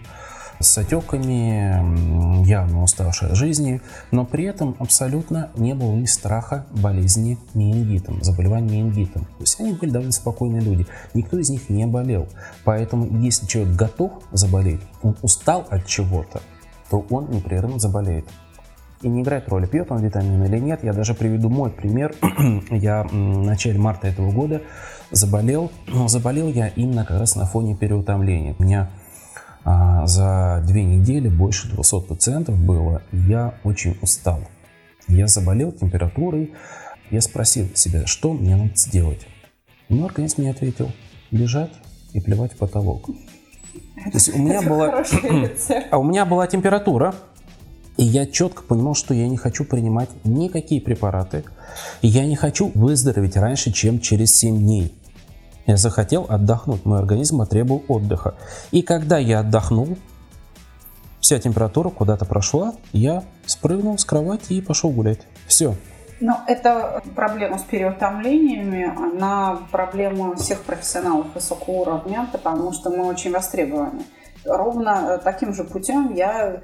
с 0.63 0.77
отеками, 0.77 2.45
явно 2.45 2.83
уставший 2.83 3.29
от 3.29 3.35
жизни, 3.35 3.81
но 4.11 4.25
при 4.25 4.45
этом 4.45 4.75
абсолютно 4.79 5.51
не 5.55 5.73
было 5.75 5.93
ни 5.93 6.05
страха 6.05 6.65
болезни 6.71 7.37
менингитом, 7.53 8.23
заболевания 8.23 8.81
менингитом. 8.81 9.25
То 9.25 9.41
есть 9.41 9.59
они 9.59 9.73
были 9.73 9.91
довольно 9.91 10.11
спокойные 10.11 10.61
люди. 10.61 10.87
Никто 11.13 11.37
из 11.37 11.49
них 11.49 11.69
не 11.69 11.85
болел. 11.85 12.27
Поэтому 12.63 13.19
если 13.19 13.45
человек 13.45 13.75
готов 13.75 14.11
заболеть, 14.31 14.81
он 15.01 15.15
устал 15.21 15.67
от 15.69 15.85
чего-то, 15.85 16.41
то 16.89 17.05
он 17.09 17.29
непрерывно 17.29 17.79
заболеет. 17.79 18.25
И 19.03 19.09
не 19.09 19.21
играет 19.21 19.49
роли, 19.49 19.65
пьет 19.65 19.91
он 19.91 20.01
витамины 20.01 20.45
или 20.45 20.59
нет. 20.59 20.81
Я 20.83 20.93
даже 20.93 21.13
приведу 21.13 21.49
мой 21.49 21.69
пример. 21.69 22.15
я 22.71 23.03
в 23.03 23.13
начале 23.13 23.77
марта 23.77 24.07
этого 24.07 24.31
года 24.31 24.61
заболел. 25.11 25.71
Но 25.87 26.07
заболел 26.07 26.47
я 26.47 26.69
именно 26.69 27.03
как 27.03 27.19
раз 27.19 27.35
на 27.35 27.45
фоне 27.45 27.75
переутомления. 27.75 28.55
У 28.57 28.63
меня 28.63 28.89
за 30.07 30.63
две 30.65 30.83
недели 30.83 31.29
больше 31.29 31.69
200 31.69 32.01
пациентов 32.01 32.57
было. 32.57 33.01
и 33.11 33.17
Я 33.17 33.55
очень 33.63 33.97
устал. 34.01 34.41
Я 35.07 35.27
заболел 35.27 35.71
температурой. 35.71 36.53
Я 37.11 37.21
спросил 37.21 37.67
себя, 37.75 38.05
что 38.05 38.33
мне 38.33 38.55
надо 38.55 38.75
сделать. 38.75 39.27
Мой 39.89 40.05
организм 40.05 40.41
мне 40.41 40.51
ответил, 40.51 40.91
лежать 41.31 41.71
и 42.13 42.19
плевать 42.19 42.53
в 42.53 42.57
потолок. 42.57 43.05
То 43.05 44.11
есть 44.13 44.33
у 44.33 44.37
меня 44.37 44.61
была... 44.61 45.03
А 45.91 45.97
у 45.97 46.03
меня 46.03 46.25
была 46.25 46.47
температура, 46.47 47.13
и 47.97 48.03
я 48.03 48.25
четко 48.25 48.63
понимал, 48.63 48.95
что 48.95 49.13
я 49.13 49.27
не 49.27 49.37
хочу 49.37 49.65
принимать 49.65 50.09
никакие 50.23 50.81
препараты, 50.81 51.43
и 52.01 52.07
я 52.07 52.25
не 52.25 52.35
хочу 52.35 52.71
выздороветь 52.73 53.37
раньше, 53.37 53.71
чем 53.71 53.99
через 53.99 54.35
7 54.35 54.57
дней. 54.57 54.93
Я 55.65 55.77
захотел 55.77 56.25
отдохнуть, 56.27 56.85
мой 56.85 56.99
организм 56.99 57.39
потребовал 57.39 57.83
отдыха. 57.87 58.35
И 58.71 58.81
когда 58.81 59.17
я 59.17 59.39
отдохнул, 59.39 59.97
вся 61.21 61.39
температура 61.39 61.89
куда-то 61.89 62.25
прошла, 62.25 62.73
я 62.91 63.23
спрыгнул 63.45 63.97
с 63.97 64.03
кровати 64.03 64.53
и 64.53 64.61
пошел 64.61 64.89
гулять. 64.89 65.21
Все. 65.47 65.75
Но 66.19 66.41
эта 66.47 67.01
проблема 67.15 67.57
с 67.57 67.63
переутомлениями, 67.63 68.93
она 68.97 69.59
проблема 69.71 70.35
всех 70.35 70.61
профессионалов 70.61 71.27
высокого 71.33 71.75
уровня, 71.75 72.27
потому 72.31 72.71
что 72.73 72.89
мы 72.89 73.05
очень 73.07 73.31
востребованы. 73.31 74.03
ровно 74.45 75.17
таким 75.23 75.53
же 75.53 75.63
путем 75.63 76.13
я 76.13 76.61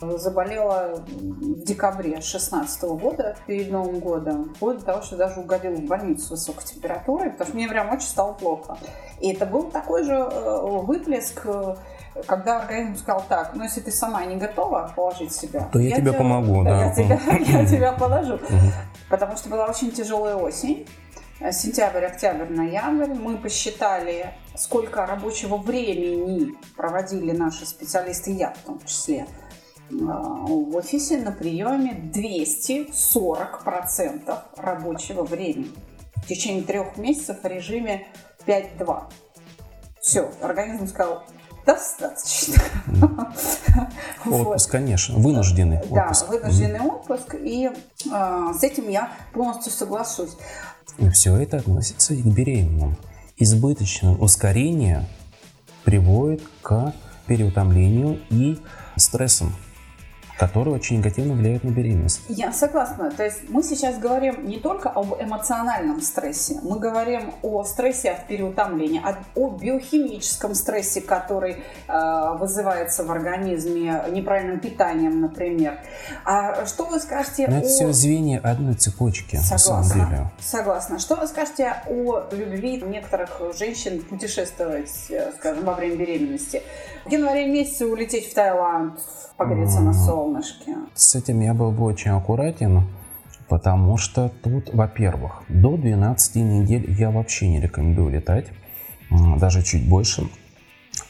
заболела 0.00 1.02
в 1.06 1.64
декабре 1.64 2.10
2016 2.12 2.82
года, 2.82 3.36
перед 3.46 3.70
Новым 3.70 4.00
годом, 4.00 4.54
вплоть 4.54 4.78
до 4.78 4.84
того, 4.84 5.02
что 5.02 5.16
даже 5.16 5.40
угодила 5.40 5.76
в 5.76 5.84
больницу 5.84 6.26
с 6.26 6.30
высокой 6.30 6.64
температурой, 6.64 7.30
потому 7.30 7.48
что 7.48 7.56
мне 7.56 7.68
прям 7.68 7.90
очень 7.90 8.08
стало 8.08 8.32
плохо. 8.32 8.78
И 9.20 9.32
это 9.32 9.46
был 9.46 9.64
такой 9.64 10.04
же 10.04 10.14
э, 10.14 10.60
выплеск 10.62 11.42
э, 11.44 11.74
когда 12.26 12.60
организм 12.60 12.96
сказал 12.96 13.24
так, 13.28 13.52
ну 13.54 13.64
если 13.64 13.80
ты 13.80 13.90
сама 13.90 14.24
не 14.24 14.36
готова 14.36 14.92
положить 14.94 15.32
себя, 15.32 15.68
то 15.72 15.78
я, 15.78 15.90
я 15.90 15.96
тебе 15.96 16.12
помогу, 16.12 16.64
да. 16.64 16.86
Я 16.86 16.94
тебя, 16.94 17.20
я 17.38 17.66
тебя 17.66 17.92
положу. 17.92 18.38
Потому 19.08 19.36
что 19.36 19.48
была 19.48 19.66
очень 19.66 19.90
тяжелая 19.90 20.36
осень, 20.36 20.86
сентябрь, 21.52 22.04
октябрь, 22.04 22.52
ноябрь. 22.52 23.14
Мы 23.14 23.38
посчитали, 23.38 24.34
сколько 24.54 25.06
рабочего 25.06 25.56
времени 25.56 26.54
проводили 26.76 27.32
наши 27.32 27.66
специалисты, 27.66 28.32
я 28.32 28.52
в 28.52 28.58
том 28.58 28.80
числе, 28.84 29.26
в 29.90 30.76
офисе 30.76 31.18
на 31.18 31.32
приеме 31.32 32.10
240% 32.14 34.38
рабочего 34.56 35.24
времени. 35.24 35.72
В 36.16 36.26
течение 36.26 36.62
трех 36.62 36.96
месяцев 36.96 37.42
в 37.42 37.46
режиме 37.46 38.06
5-2. 38.46 39.02
Все, 40.00 40.30
организм 40.40 40.86
сказал, 40.86 41.24
достаточно. 41.66 42.54
Отпуск, 44.26 44.70
конечно, 44.70 45.18
вынужденный 45.18 45.78
отпуск. 45.78 45.94
Да, 45.94 46.12
вынужденный 46.28 46.80
отпуск, 46.80 47.34
и 47.34 47.68
э, 47.68 47.72
с 48.58 48.62
этим 48.62 48.88
я 48.88 49.10
полностью 49.32 49.72
соглашусь. 49.72 50.36
И 50.98 51.08
все 51.10 51.36
это 51.36 51.58
относится 51.58 52.14
и 52.14 52.22
к 52.22 52.26
беременным. 52.26 52.96
Избыточное 53.36 54.14
ускорение 54.14 55.04
приводит 55.84 56.42
к 56.62 56.94
переутомлению 57.26 58.20
и 58.30 58.58
стрессам 58.96 59.54
которые 60.40 60.74
очень 60.74 60.96
негативно 60.96 61.34
влияют 61.34 61.64
на 61.64 61.68
беременность. 61.68 62.22
Я 62.28 62.50
согласна. 62.50 63.10
То 63.10 63.24
есть 63.24 63.50
мы 63.50 63.62
сейчас 63.62 63.98
говорим 63.98 64.48
не 64.48 64.56
только 64.56 64.88
об 64.88 65.20
эмоциональном 65.20 66.00
стрессе, 66.00 66.58
мы 66.62 66.78
говорим 66.78 67.34
о 67.42 67.62
стрессе 67.64 68.12
от 68.12 68.26
переутомления, 68.26 69.02
о 69.36 69.48
биохимическом 69.50 70.54
стрессе, 70.54 71.02
который 71.02 71.56
э, 71.88 72.36
вызывается 72.38 73.04
в 73.04 73.10
организме 73.10 74.02
неправильным 74.10 74.60
питанием, 74.60 75.20
например. 75.20 75.78
А 76.24 76.64
что 76.64 76.86
вы 76.86 77.00
скажете 77.00 77.46
Но 77.46 77.56
о... 77.56 77.58
Это 77.58 77.68
все 77.68 77.92
звенья 77.92 78.40
одной 78.42 78.72
цепочки, 78.76 79.36
согласна, 79.36 79.76
на 79.76 79.84
самом 79.84 80.08
деле. 80.08 80.30
Согласна. 80.40 80.98
Что 80.98 81.16
вы 81.16 81.26
скажете 81.26 81.74
о 81.86 82.22
любви 82.32 82.80
некоторых 82.80 83.42
женщин 83.58 84.02
путешествовать, 84.02 85.10
э, 85.10 85.32
скажем, 85.38 85.66
во 85.66 85.74
время 85.74 85.96
беременности? 85.96 86.62
В 87.04 87.12
январе 87.12 87.46
месяце 87.46 87.84
улететь 87.84 88.30
в 88.30 88.34
Таиланд, 88.34 89.00
погреться 89.36 89.80
на 89.80 89.94
солнышке. 90.30 90.76
С 90.94 91.14
этим 91.14 91.40
я 91.40 91.54
был 91.54 91.70
бы 91.72 91.84
очень 91.84 92.10
аккуратен, 92.10 92.86
потому 93.48 93.96
что 93.96 94.30
тут, 94.42 94.72
во-первых, 94.72 95.42
до 95.48 95.76
12 95.76 96.36
недель 96.36 96.90
я 96.98 97.10
вообще 97.10 97.48
не 97.48 97.60
рекомендую 97.60 98.10
летать, 98.10 98.46
даже 99.10 99.62
чуть 99.62 99.88
больше, 99.88 100.28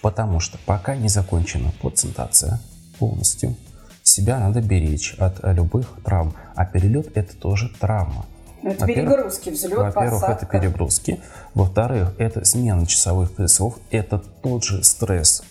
потому 0.00 0.40
что 0.40 0.58
пока 0.64 0.96
не 0.96 1.08
закончена 1.08 1.70
плацентация 1.80 2.60
полностью, 2.98 3.56
себя 4.02 4.38
надо 4.38 4.60
беречь 4.60 5.14
от 5.18 5.40
любых 5.42 5.98
травм, 6.04 6.34
а 6.54 6.64
перелет 6.64 7.16
это 7.16 7.36
тоже 7.36 7.70
травма. 7.80 8.26
Это 8.62 8.86
перегрузки, 8.86 9.48
взлет, 9.48 9.78
Во-первых, 9.78 10.20
посадка. 10.20 10.32
это 10.32 10.46
перегрузки. 10.46 11.20
Во-вторых, 11.54 12.12
это 12.18 12.44
смена 12.44 12.86
часовых 12.86 13.32
поясов. 13.32 13.78
Это 13.90 14.18
тот 14.18 14.64
же 14.64 14.84
стресс, 14.84 15.42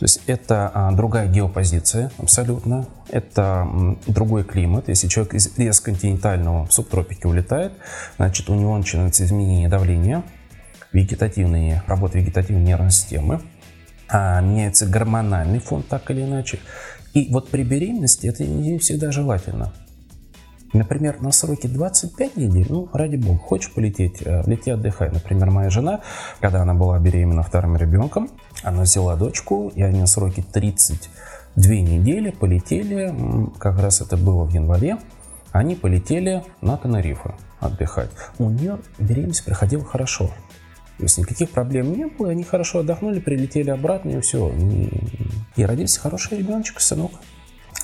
то 0.00 0.04
есть 0.04 0.22
это 0.26 0.70
а, 0.72 0.90
другая 0.92 1.28
геопозиция 1.28 2.10
абсолютно, 2.16 2.86
это 3.10 3.68
другой 4.06 4.44
климат. 4.44 4.88
Если 4.88 5.08
человек 5.08 5.34
из, 5.34 5.58
из 5.58 5.78
континентального 5.78 6.64
в 6.64 6.72
субтропике 6.72 7.28
улетает, 7.28 7.72
значит 8.16 8.48
у 8.48 8.54
него 8.54 8.78
начинается 8.78 9.26
изменение 9.26 9.68
давления, 9.68 10.22
вегетативные, 10.92 11.82
работа 11.86 12.18
вегетативной 12.18 12.64
нервной 12.64 12.92
системы, 12.92 13.42
а, 14.08 14.40
меняется 14.40 14.86
гормональный 14.86 15.58
фон 15.58 15.82
так 15.82 16.10
или 16.10 16.22
иначе. 16.22 16.60
И 17.12 17.28
вот 17.30 17.50
при 17.50 17.62
беременности 17.62 18.26
это 18.26 18.46
не 18.46 18.78
всегда 18.78 19.12
желательно. 19.12 19.70
Например, 20.72 21.20
на 21.20 21.32
сроке 21.32 21.68
25 21.68 22.36
недель, 22.36 22.66
ну, 22.68 22.88
ради 22.92 23.16
бога, 23.16 23.38
хочешь 23.38 23.72
полететь, 23.72 24.22
э, 24.24 24.42
лети 24.46 24.70
отдыхай. 24.70 25.10
Например, 25.10 25.50
моя 25.50 25.68
жена, 25.68 26.00
когда 26.40 26.62
она 26.62 26.74
была 26.74 26.98
беременна 27.00 27.42
вторым 27.42 27.76
ребенком, 27.76 28.30
она 28.62 28.82
взяла 28.82 29.16
дочку, 29.16 29.72
и 29.74 29.82
они 29.82 30.00
на 30.00 30.06
сроке 30.06 30.42
32 30.42 31.74
недели 31.74 32.30
полетели, 32.30 33.14
как 33.58 33.78
раз 33.78 34.00
это 34.00 34.16
было 34.16 34.44
в 34.44 34.52
январе, 34.52 34.98
они 35.52 35.74
полетели 35.74 36.44
на 36.60 36.76
Тенерифе 36.76 37.34
отдыхать. 37.58 38.10
У 38.38 38.50
нее 38.50 38.78
беременность 38.98 39.44
проходила 39.44 39.84
хорошо. 39.84 40.30
То 40.98 41.04
есть 41.04 41.18
никаких 41.18 41.50
проблем 41.50 41.92
не 41.96 42.06
было, 42.06 42.30
они 42.30 42.44
хорошо 42.44 42.80
отдохнули, 42.80 43.20
прилетели 43.20 43.70
обратно, 43.70 44.10
и 44.10 44.20
все. 44.20 44.52
И 45.56 45.64
родился 45.64 45.98
хороший 45.98 46.38
ребеночек, 46.38 46.80
сынок. 46.80 47.12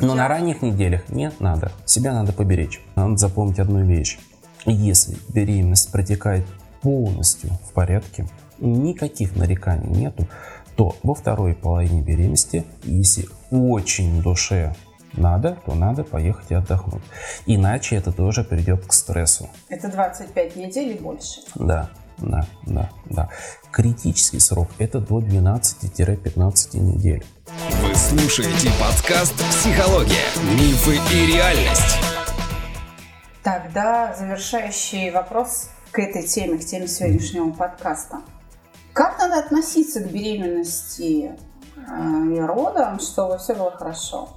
Но 0.00 0.14
на 0.14 0.28
ранних 0.28 0.60
неделях 0.60 1.08
не 1.08 1.32
надо. 1.38 1.72
Себя 1.86 2.12
надо 2.12 2.32
поберечь. 2.34 2.80
Надо 2.94 3.16
запомнить 3.16 3.58
одну 3.58 3.84
вещь. 3.84 4.18
Если 4.66 5.16
беременность 5.28 5.90
протекает 5.90 6.44
полностью 6.82 7.50
в 7.68 7.72
порядке, 7.72 8.28
никаких 8.58 9.34
нареканий 9.34 9.88
нету, 9.88 10.28
то 10.76 10.96
во 11.02 11.14
второй 11.14 11.54
половине 11.54 12.02
беременности, 12.02 12.64
если 12.84 13.28
очень 13.50 14.22
душе 14.22 14.74
надо, 15.14 15.56
то 15.64 15.74
надо 15.74 16.04
поехать 16.04 16.50
и 16.50 16.54
отдохнуть. 16.54 17.02
Иначе 17.46 17.96
это 17.96 18.12
тоже 18.12 18.44
придет 18.44 18.86
к 18.86 18.92
стрессу. 18.92 19.48
Это 19.68 19.88
25 19.88 20.56
недель 20.56 20.96
и 20.96 20.98
больше. 20.98 21.40
Да, 21.54 21.90
да, 22.18 22.46
да, 22.66 22.90
да. 23.06 23.30
Критический 23.70 24.40
срок 24.40 24.68
это 24.78 25.00
до 25.00 25.20
12-15 25.20 26.78
недель. 26.78 27.24
Вы 27.82 27.94
слушаете 27.94 28.70
подкаст 28.78 29.34
«Психология. 29.50 30.26
Мифы 30.54 30.96
и 31.14 31.32
реальность». 31.32 31.96
Тогда 33.42 34.14
завершающий 34.14 35.10
вопрос 35.10 35.70
к 35.92 35.98
этой 36.00 36.24
теме, 36.24 36.58
к 36.58 36.64
теме 36.64 36.88
сегодняшнего 36.88 37.50
подкаста. 37.52 38.18
Как 38.96 39.18
надо 39.18 39.40
относиться 39.40 40.00
к 40.00 40.10
беременности 40.10 41.32
э, 41.76 42.34
и 42.34 42.40
родам, 42.40 42.98
чтобы 42.98 43.36
все 43.36 43.54
было 43.54 43.70
хорошо? 43.70 44.30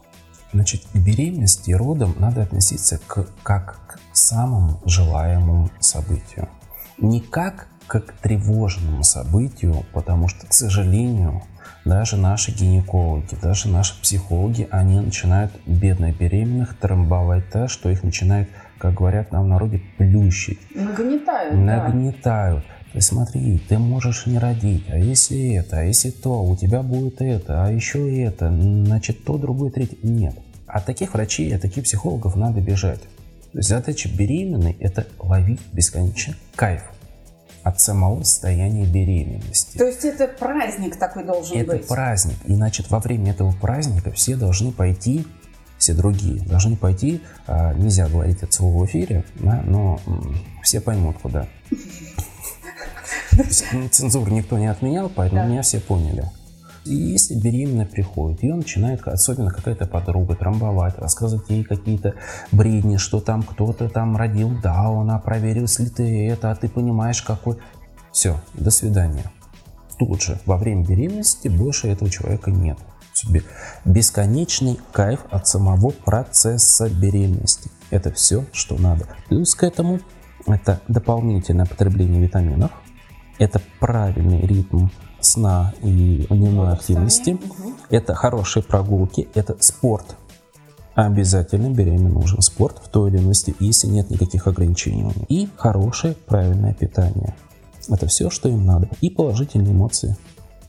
Значит, 0.52 0.82
к 0.92 0.98
беременности 0.98 1.70
и 1.70 1.74
родам 1.74 2.14
надо 2.20 2.42
относиться 2.42 3.00
к, 3.08 3.26
как 3.42 3.80
к 3.88 4.00
самому 4.12 4.82
желаемому 4.84 5.70
событию. 5.80 6.50
Не 6.98 7.22
как 7.22 7.68
к 7.88 8.02
тревожному 8.22 9.02
событию, 9.06 9.86
потому 9.94 10.28
что, 10.28 10.46
к 10.46 10.52
сожалению, 10.54 11.42
даже 11.86 12.18
наши 12.18 12.52
гинекологи, 12.52 13.36
даже 13.42 13.70
наши 13.70 14.00
психологи, 14.02 14.68
они 14.72 15.00
начинают 15.00 15.54
бедных 15.68 16.18
беременных 16.18 16.78
трамбовать 16.78 17.50
так, 17.50 17.70
что 17.70 17.90
их 17.90 18.04
начинает, 18.04 18.50
как 18.78 18.96
говорят 18.96 19.32
нам 19.32 19.46
в 19.46 19.48
народе, 19.48 19.82
плющить. 19.98 20.60
Нагнетают. 20.76 21.56
Нагнетают. 21.56 22.66
Да. 22.68 22.79
Ты 22.94 23.02
смотри, 23.02 23.60
ты 23.70 23.78
можешь 23.78 24.26
не 24.26 24.40
родить, 24.40 24.84
а 24.90 24.98
если 24.98 25.56
это, 25.56 25.80
а 25.80 25.84
если 25.84 26.10
то, 26.10 26.44
у 26.44 26.56
тебя 26.56 26.82
будет 26.82 27.22
это, 27.22 27.64
а 27.64 27.72
еще 27.72 28.24
это, 28.24 28.50
значит 28.50 29.24
то, 29.24 29.38
другое, 29.38 29.70
третье. 29.70 29.98
Нет. 30.02 30.36
От 30.66 30.86
таких 30.86 31.14
врачей, 31.14 31.56
от 31.56 31.62
таких 31.62 31.84
психологов 31.84 32.36
надо 32.36 32.62
бежать. 32.62 33.02
То 33.52 33.58
есть 33.58 33.70
задача 33.70 34.10
беременной– 34.10 34.76
это 34.80 35.08
ловить 35.20 35.60
бесконечно 35.72 36.36
кайф 36.56 36.84
от 37.64 37.80
самого 37.80 38.24
состояния 38.24 38.86
беременности. 38.86 39.78
То 39.78 39.86
есть 39.86 40.06
это 40.06 40.28
праздник 40.28 40.96
такой 40.98 41.24
должен 41.26 41.58
это 41.58 41.72
быть? 41.72 41.82
Это 41.82 41.88
праздник. 41.88 42.38
И 42.46 42.54
значит, 42.54 42.90
во 42.90 43.00
время 43.00 43.32
этого 43.32 43.52
праздника 43.52 44.12
все 44.12 44.36
должны 44.36 44.72
пойти, 44.72 45.26
все 45.78 45.94
другие 45.94 46.42
должны 46.42 46.76
пойти, 46.76 47.22
а, 47.48 47.74
нельзя 47.74 48.08
говорить 48.08 48.42
от 48.44 48.54
слова 48.54 48.84
в 48.84 48.86
эфире, 48.86 49.24
да, 49.36 49.62
но 49.66 50.00
все 50.64 50.82
поймут 50.82 51.18
куда. 51.22 51.48
Цензуру 53.92 54.32
никто 54.32 54.58
не 54.58 54.68
отменял, 54.68 55.10
поэтому 55.10 55.48
меня 55.48 55.62
все 55.62 55.80
поняли. 55.80 56.26
И 56.86 56.96
если 56.96 57.36
беременная 57.36 57.86
приходит, 57.86 58.42
ее 58.42 58.56
начинает, 58.56 59.06
особенно 59.08 59.52
какая-то 59.52 59.86
подруга, 59.86 60.36
трамбовать, 60.36 60.98
рассказывать 60.98 61.50
ей 61.50 61.64
какие-то 61.64 62.16
бредни, 62.52 62.98
что 62.98 63.20
там 63.20 63.44
кто-то 63.44 63.90
там 63.90 64.16
родил 64.16 64.52
Дауна, 64.62 65.20
проверил 65.20 65.68
ли 65.78 65.90
ты 65.90 66.28
это, 66.28 66.52
а 66.52 66.56
ты 66.56 66.70
понимаешь, 66.70 67.22
какой... 67.22 67.58
Все, 68.12 68.42
до 68.54 68.72
свидания. 68.72 69.32
Тут 70.00 70.24
же, 70.24 70.40
во 70.46 70.58
время 70.58 70.84
беременности 70.84 71.48
больше 71.48 71.90
этого 71.90 72.10
человека 72.10 72.50
нет. 72.50 72.80
Себе 73.14 73.44
бесконечный 73.86 74.80
кайф 74.92 75.26
от 75.30 75.48
самого 75.48 75.92
процесса 75.92 76.90
беременности. 76.90 77.70
Это 77.92 78.12
все, 78.12 78.46
что 78.52 78.78
надо. 78.78 79.06
Плюс 79.28 79.54
к 79.54 79.64
этому 79.64 80.00
это 80.48 80.82
дополнительное 80.88 81.66
потребление 81.66 82.22
витаминов, 82.22 82.72
это 83.40 83.62
правильный 83.80 84.42
ритм 84.46 84.90
сна 85.20 85.74
и 85.82 86.28
дневной 86.30 86.74
активности, 86.74 87.32
угу. 87.32 87.74
это 87.90 88.14
хорошие 88.14 88.62
прогулки, 88.62 89.28
это 89.34 89.58
спорт. 89.60 90.16
Обязательно 90.96 91.70
беременным 91.70 92.16
нужен 92.16 92.42
спорт 92.42 92.80
в 92.84 92.90
той 92.90 93.10
или 93.10 93.18
иной 93.20 93.34
степени, 93.34 93.68
если 93.68 93.88
нет 93.88 94.10
никаких 94.10 94.48
ограничений. 94.48 95.12
И 95.30 95.50
хорошее 95.56 96.14
правильное 96.14 96.74
питание. 96.74 97.36
Это 97.88 98.08
все, 98.08 98.30
что 98.30 98.50
им 98.50 98.66
надо. 98.66 98.90
И 99.00 99.10
положительные 99.10 99.72
эмоции. 99.72 100.18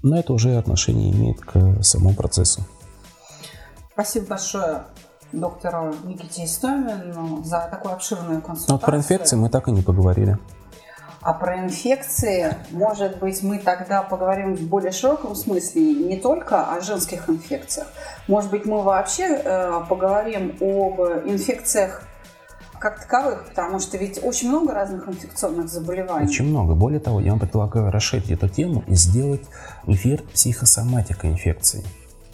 Но 0.03 0.17
это 0.17 0.33
уже 0.33 0.57
отношение 0.57 1.11
имеет 1.11 1.41
к 1.41 1.83
самому 1.83 2.15
процессу. 2.15 2.65
Спасибо 3.93 4.27
большое 4.29 4.83
доктору 5.33 5.95
Никите 6.05 6.45
Истомину 6.45 7.43
за 7.45 7.69
такую 7.71 7.95
обширную 7.95 8.41
консультацию. 8.41 8.77
Вот 8.77 8.87
про 8.87 8.97
инфекции 8.97 9.37
мы 9.37 9.51
так 9.51 9.69
и 9.69 9.73
не 9.73 9.83
поговорили. 9.83 10.39
А 11.23 11.35
про 11.35 11.61
инфекции, 11.61 12.57
может 12.71 13.19
быть, 13.19 13.43
мы 13.43 13.59
тогда 13.59 14.03
поговорим 14.03 14.55
в 14.55 14.63
более 14.63 14.91
широком 14.91 15.35
смысле, 15.35 15.83
не 15.93 16.17
только 16.17 16.73
о 16.73 16.81
женских 16.81 17.29
инфекциях. 17.29 17.89
Может 18.27 18.51
быть, 18.51 18.65
мы 18.65 18.83
вообще 18.83 19.25
э, 19.25 19.83
поговорим 19.87 20.57
об 20.61 21.01
инфекциях 21.29 22.05
как 22.79 23.01
таковых, 23.01 23.45
потому 23.51 23.79
что 23.79 23.99
ведь 23.99 24.19
очень 24.25 24.49
много 24.49 24.73
разных 24.73 25.07
инфекционных 25.07 25.69
заболеваний. 25.69 26.27
Очень 26.27 26.47
много. 26.47 26.75
Более 26.75 27.01
того, 27.01 27.21
я 27.21 27.33
вам 27.33 27.41
предлагаю 27.41 27.91
расширить 27.91 28.31
эту 28.31 28.49
тему 28.49 28.83
и 28.87 28.95
сделать 28.95 29.43
эфир 29.87 30.23
психосоматика 30.23 31.29
инфекции. 31.29 31.85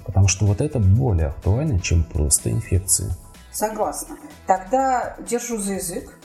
Потому 0.04 0.28
что 0.28 0.46
вот 0.46 0.60
это 0.60 0.78
более 0.78 1.28
актуально, 1.28 1.80
чем 1.80 2.04
просто 2.04 2.52
инфекции. 2.52 3.12
Согласна. 3.50 4.16
Тогда 4.46 5.16
держу 5.28 5.58
за 5.58 5.74
язык. 5.74 6.15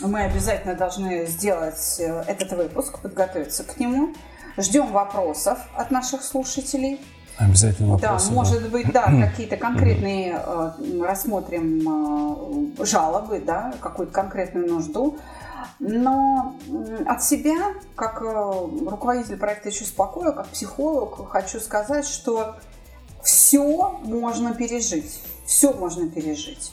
Мы 0.00 0.22
обязательно 0.22 0.74
должны 0.74 1.26
сделать 1.26 1.96
э, 1.98 2.22
этот 2.26 2.52
выпуск, 2.52 3.00
подготовиться 3.00 3.64
к 3.64 3.78
нему. 3.80 4.14
Ждем 4.56 4.92
вопросов 4.92 5.58
от 5.74 5.90
наших 5.90 6.22
слушателей. 6.22 7.00
Обязательно 7.36 7.92
вопросы. 7.94 8.28
Да, 8.28 8.34
может 8.34 8.70
быть, 8.70 8.92
да, 8.92 9.04
какие-то 9.30 9.56
конкретные 9.56 10.40
э, 10.44 11.02
рассмотрим 11.02 12.76
э, 12.78 12.84
жалобы, 12.84 13.40
да, 13.40 13.74
какую-то 13.80 14.12
конкретную 14.12 14.68
нужду. 14.68 15.18
Но 15.80 16.56
от 17.06 17.22
себя, 17.22 17.56
как 17.94 18.20
руководитель 18.20 19.36
проекта 19.36 19.70
«Чувство 19.70 20.04
покоя», 20.04 20.32
как 20.32 20.48
психолог, 20.48 21.28
хочу 21.30 21.60
сказать, 21.60 22.06
что 22.06 22.56
все 23.22 23.98
можно 24.02 24.54
пережить. 24.54 25.20
Все 25.46 25.72
можно 25.72 26.08
пережить. 26.08 26.72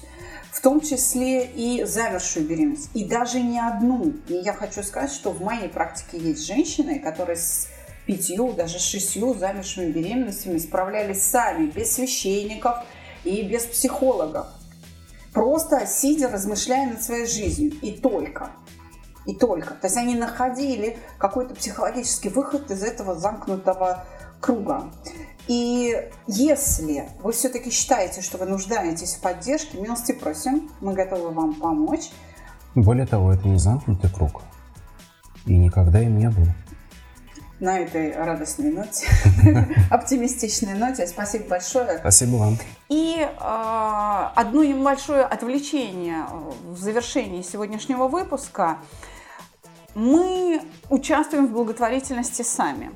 В 0.55 0.61
том 0.61 0.79
числе 0.79 1.45
и 1.45 1.83
замершую 1.83 2.47
беременность. 2.47 2.89
И 2.93 3.03
даже 3.03 3.41
не 3.41 3.59
одну. 3.59 4.13
И 4.29 4.35
я 4.35 4.53
хочу 4.53 4.83
сказать, 4.83 5.11
что 5.11 5.31
в 5.31 5.41
моей 5.41 5.67
практике 5.67 6.17
есть 6.17 6.47
женщины, 6.47 6.99
которые 6.99 7.35
с 7.35 7.67
пятью, 8.05 8.53
даже 8.53 8.79
шестью 8.79 9.33
замершими 9.33 9.91
беременностями 9.91 10.57
справлялись 10.57 11.21
сами, 11.23 11.65
без 11.65 11.91
священников 11.91 12.85
и 13.25 13.41
без 13.41 13.63
психологов. 13.63 14.47
Просто 15.33 15.85
сидя, 15.85 16.29
размышляя 16.29 16.89
над 16.89 17.03
своей 17.03 17.25
жизнью. 17.25 17.73
И 17.81 17.91
только. 17.91 18.51
И 19.25 19.35
только. 19.35 19.73
То 19.73 19.87
есть 19.87 19.97
они 19.97 20.15
находили 20.15 20.97
какой-то 21.17 21.53
психологический 21.53 22.29
выход 22.29 22.71
из 22.71 22.81
этого 22.81 23.15
замкнутого 23.15 24.05
круга. 24.39 24.89
И 25.47 26.09
если 26.27 27.07
вы 27.21 27.31
все-таки 27.31 27.69
считаете, 27.69 28.21
что 28.21 28.37
вы 28.37 28.45
нуждаетесь 28.45 29.15
в 29.15 29.21
поддержке, 29.21 29.77
милости 29.77 30.11
просим, 30.11 30.71
мы 30.81 30.93
готовы 30.93 31.31
вам 31.31 31.53
помочь. 31.53 32.09
Более 32.73 33.05
того, 33.05 33.31
это 33.31 33.47
не 33.47 33.59
замкнутый 33.59 34.09
круг. 34.09 34.41
И 35.45 35.55
никогда 35.55 36.01
им 36.01 36.17
не 36.17 36.29
был. 36.29 36.45
На 37.59 37.79
этой 37.79 38.11
радостной 38.11 38.71
ноте, 38.71 39.07
оптимистичной 39.89 40.73
ноте, 40.73 41.07
спасибо 41.07 41.47
большое. 41.47 41.99
Спасибо 41.99 42.35
вам. 42.35 42.57
И 42.89 43.15
э, 43.17 44.29
одно 44.35 44.63
небольшое 44.63 45.23
отвлечение 45.23 46.25
в 46.65 46.77
завершении 46.77 47.41
сегодняшнего 47.43 48.09
выпуска. 48.09 48.79
Мы 49.93 50.61
участвуем 50.89 51.47
в 51.47 51.51
благотворительности 51.51 52.41
сами. 52.41 52.91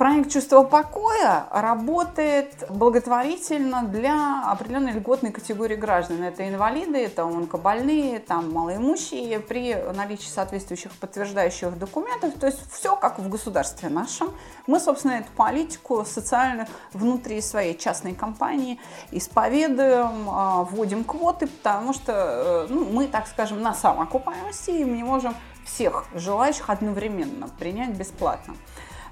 Проект 0.00 0.32
«Чувство 0.32 0.62
покоя» 0.62 1.44
работает 1.50 2.64
благотворительно 2.70 3.82
для 3.82 4.50
определенной 4.50 4.92
льготной 4.92 5.30
категории 5.30 5.76
граждан. 5.76 6.22
Это 6.22 6.48
инвалиды, 6.48 6.96
это 7.04 7.24
онкобольные, 7.24 8.18
там 8.18 8.50
малоимущие 8.50 9.40
при 9.40 9.74
наличии 9.94 10.30
соответствующих 10.30 10.92
подтверждающих 10.92 11.78
документов. 11.78 12.32
То 12.40 12.46
есть 12.46 12.60
все 12.72 12.96
как 12.96 13.18
в 13.18 13.28
государстве 13.28 13.90
нашем. 13.90 14.32
Мы, 14.66 14.80
собственно, 14.80 15.12
эту 15.12 15.30
политику 15.32 16.02
социальную 16.06 16.66
внутри 16.94 17.42
своей 17.42 17.76
частной 17.76 18.14
компании 18.14 18.80
исповедуем, 19.10 20.30
а, 20.30 20.64
вводим 20.64 21.04
квоты, 21.04 21.46
потому 21.46 21.92
что 21.92 22.12
э, 22.14 22.66
ну, 22.70 22.86
мы, 22.86 23.06
так 23.06 23.26
скажем, 23.26 23.60
на 23.60 23.74
самоокупаемости 23.74 24.70
и 24.70 24.82
мы 24.82 24.96
не 24.96 25.04
можем 25.04 25.34
всех 25.66 26.06
желающих 26.14 26.70
одновременно 26.70 27.50
принять 27.58 27.90
бесплатно. 27.90 28.56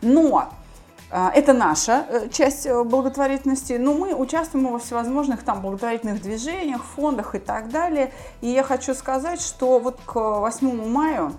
Но 0.00 0.48
это 1.10 1.54
наша 1.54 2.06
э, 2.08 2.28
часть 2.30 2.66
э, 2.66 2.84
благотворительности, 2.84 3.74
но 3.74 3.94
мы 3.94 4.14
участвуем 4.14 4.70
во 4.70 4.78
всевозможных 4.78 5.42
там 5.42 5.62
благотворительных 5.62 6.20
движениях, 6.20 6.84
фондах 6.84 7.34
и 7.34 7.38
так 7.38 7.70
далее. 7.70 8.12
И 8.42 8.48
я 8.48 8.62
хочу 8.62 8.94
сказать, 8.94 9.40
что 9.40 9.78
вот 9.78 9.98
к 10.04 10.14
8 10.14 10.88
мая 10.88 11.32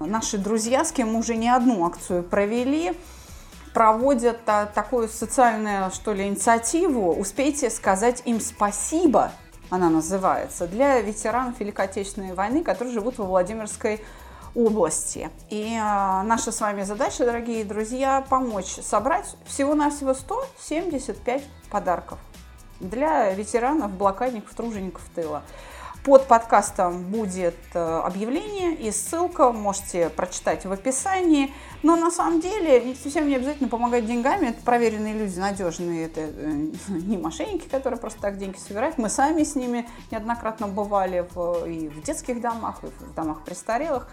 наши 0.00 0.38
друзья, 0.38 0.84
с 0.84 0.90
кем 0.90 1.12
мы 1.12 1.20
уже 1.20 1.36
не 1.36 1.48
одну 1.48 1.86
акцию 1.86 2.24
провели, 2.24 2.92
проводят 3.72 4.40
а, 4.46 4.66
такую 4.66 5.08
социальную, 5.08 5.90
что 5.92 6.12
ли, 6.12 6.26
инициативу 6.26 7.14
«Успейте 7.14 7.70
сказать 7.70 8.22
им 8.24 8.40
спасибо», 8.40 9.32
она 9.70 9.88
называется, 9.88 10.66
для 10.66 11.00
ветеранов 11.00 11.58
Великой 11.60 11.86
Отечественной 11.86 12.34
войны, 12.34 12.62
которые 12.62 12.92
живут 12.92 13.18
во 13.18 13.24
Владимирской 13.24 14.04
области. 14.54 15.30
И 15.50 15.76
а, 15.80 16.22
наша 16.22 16.52
с 16.52 16.60
вами 16.60 16.82
задача, 16.82 17.24
дорогие 17.24 17.64
друзья, 17.64 18.24
помочь 18.28 18.78
собрать 18.82 19.36
всего-навсего 19.46 20.14
175 20.14 21.42
подарков 21.70 22.18
для 22.80 23.30
ветеранов, 23.32 23.92
блокадников, 23.92 24.54
тружеников 24.54 25.02
тыла. 25.14 25.42
Под 26.04 26.26
подкастом 26.26 27.04
будет 27.04 27.54
э, 27.74 27.78
объявление 27.78 28.74
и 28.74 28.90
ссылка, 28.90 29.52
можете 29.52 30.08
прочитать 30.10 30.66
в 30.66 30.72
описании. 30.72 31.54
Но 31.84 31.94
на 31.94 32.10
самом 32.10 32.40
деле 32.40 32.96
совсем 33.00 33.28
не 33.28 33.36
обязательно 33.36 33.68
помогать 33.68 34.04
деньгами, 34.04 34.48
это 34.48 34.60
проверенные 34.62 35.14
люди, 35.14 35.38
надежные, 35.38 36.06
это 36.06 36.22
э, 36.22 36.70
не 36.88 37.16
мошенники, 37.18 37.68
которые 37.68 38.00
просто 38.00 38.20
так 38.20 38.36
деньги 38.36 38.56
собирают. 38.56 38.98
Мы 38.98 39.08
сами 39.08 39.44
с 39.44 39.54
ними 39.54 39.88
неоднократно 40.10 40.66
бывали 40.66 41.24
в, 41.34 41.66
и 41.66 41.88
в 41.88 42.02
детских 42.02 42.40
домах, 42.40 42.80
и 42.82 42.86
в 42.86 43.14
домах 43.14 43.44
престарелых. 43.44 44.08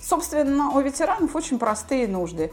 Собственно, 0.00 0.70
у 0.70 0.80
ветеранов 0.80 1.34
очень 1.34 1.58
простые 1.58 2.06
нужды. 2.06 2.52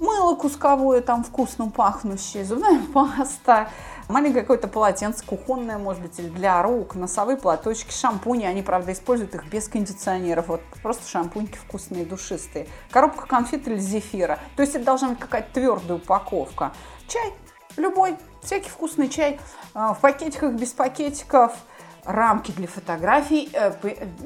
Мыло 0.00 0.34
кусковое, 0.34 1.02
там 1.02 1.22
вкусно 1.22 1.70
пахнущее, 1.70 2.44
зубная 2.44 2.80
паста, 2.92 3.68
маленькое 4.08 4.42
какое-то 4.42 4.68
полотенце 4.68 5.24
кухонное, 5.24 5.78
может 5.78 6.02
быть, 6.02 6.18
или 6.18 6.28
для 6.28 6.62
рук, 6.62 6.94
носовые 6.94 7.36
платочки, 7.36 7.92
шампуни. 7.92 8.44
Они, 8.44 8.62
правда, 8.62 8.92
используют 8.92 9.34
их 9.34 9.46
без 9.48 9.68
кондиционеров. 9.68 10.48
Вот 10.48 10.60
просто 10.82 11.08
шампуньки 11.08 11.56
вкусные, 11.56 12.04
душистые. 12.04 12.66
Коробка 12.90 13.26
конфет 13.26 13.68
или 13.68 13.78
зефира. 13.78 14.38
То 14.56 14.62
есть 14.62 14.74
это 14.74 14.84
должна 14.84 15.10
быть 15.10 15.18
какая-то 15.18 15.52
твердая 15.52 15.98
упаковка. 15.98 16.72
Чай 17.06 17.32
любой, 17.76 18.16
всякий 18.42 18.68
вкусный 18.68 19.08
чай 19.08 19.38
а, 19.74 19.94
в 19.94 20.00
пакетиках, 20.00 20.52
без 20.54 20.72
пакетиков– 20.72 21.52
рамки 22.08 22.52
для 22.52 22.66
фотографий. 22.66 23.50
Э, 23.52 23.72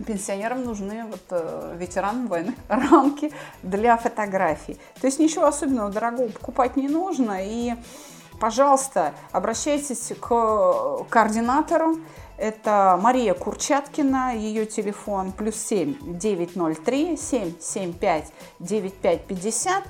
пенсионерам 0.07 0.64
нужны, 0.64 1.05
вот, 1.05 1.20
э, 1.30 1.76
ветеранам 1.76 2.28
войны, 2.28 2.55
рамки 2.68 3.33
для 3.62 3.97
фотографий. 3.97 4.78
То 5.01 5.07
есть 5.09 5.18
ничего 5.18 5.47
особенного 5.47 5.91
дорогого 5.91 6.28
покупать 6.28 6.76
не 6.76 6.89
нужно. 6.89 7.39
И, 7.43 7.74
пожалуйста, 8.43 9.14
обращайтесь 9.30 10.12
к 10.18 11.05
координатору. 11.09 11.99
Это 12.36 12.99
Мария 13.01 13.34
Курчаткина, 13.34 14.34
ее 14.34 14.66
телефон 14.66 15.30
плюс 15.30 15.55
7 15.55 16.18
903 16.18 17.16
775 17.16 18.32
9550. 18.59 19.84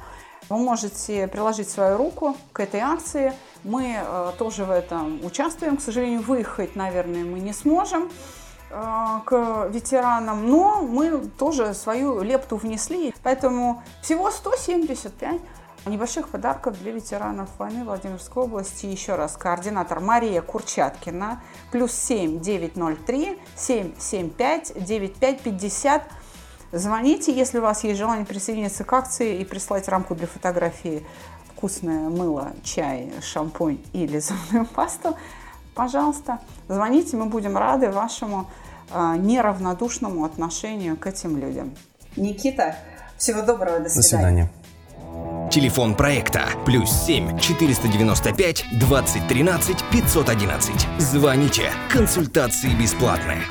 Вы 0.51 0.59
можете 0.59 1.29
приложить 1.29 1.71
свою 1.71 1.97
руку 1.97 2.37
к 2.53 2.61
этой 2.61 2.81
акции. 2.81 3.33
Мы 3.65 3.97
э, 3.97 4.33
тоже 4.37 4.67
в 4.67 4.71
этом 4.71 5.25
участвуем. 5.25 5.79
К 5.79 5.81
сожалению, 5.81 6.21
выехать, 6.21 6.77
наверное, 6.77 7.25
мы 7.25 7.41
не 7.41 7.55
сможем 7.55 8.11
э, 8.69 9.21
к 9.25 9.69
ветеранам, 9.71 10.47
но 10.47 10.83
мы 10.83 11.21
тоже 11.39 11.73
свою 11.73 12.21
лепту 12.21 12.57
внесли. 12.57 13.15
Поэтому 13.23 13.83
всего 14.03 14.31
175 14.31 15.41
небольших 15.87 16.29
подарков 16.29 16.79
для 16.81 16.93
ветеранов 16.93 17.49
войны 17.59 17.85
Владимирской 17.85 18.43
области. 18.43 18.87
Еще 18.87 19.15
раз, 19.15 19.37
координатор 19.37 20.01
Мария 20.01 20.43
Курчаткина, 20.43 21.43
плюс 21.71 21.93
7 21.93 22.41
903 22.41 23.39
775 23.57 24.73
9550. 24.85 26.03
Звоните, 26.73 27.33
если 27.33 27.59
у 27.59 27.63
вас 27.63 27.85
есть 27.85 27.99
желание 27.99 28.25
присоединиться 28.25 28.85
к 28.85 28.93
акции 28.93 29.39
и 29.39 29.45
прислать 29.45 29.89
рамку 29.89 30.15
для 30.15 30.27
фотографии 30.27 31.05
вкусное 31.49 32.09
мыло, 32.09 32.53
чай, 32.65 33.13
шампунь 33.21 33.79
или 33.93 34.19
зубную 34.19 34.67
пасту, 34.67 35.17
пожалуйста, 35.75 36.39
звоните, 36.69 37.17
мы 37.17 37.27
будем 37.27 37.57
рады 37.57 37.91
вашему 37.91 38.49
э, 38.91 39.17
неравнодушному 39.19 40.25
отношению 40.25 40.97
к 40.97 41.07
этим 41.07 41.37
людям. 41.37 41.75
Никита, 42.17 42.77
всего 43.19 43.43
доброго, 43.43 43.81
до 43.81 43.89
свидания. 43.89 43.97
До 43.97 44.03
свидания. 44.03 44.62
Телефон 45.51 45.95
проекта 45.95 46.47
плюс 46.65 46.91
7 46.91 47.39
495 47.39 48.65
2013 48.73 49.77
511. 49.91 50.87
Звоните. 50.99 51.71
Консультации 51.91 52.71
бесплатные. 52.75 53.43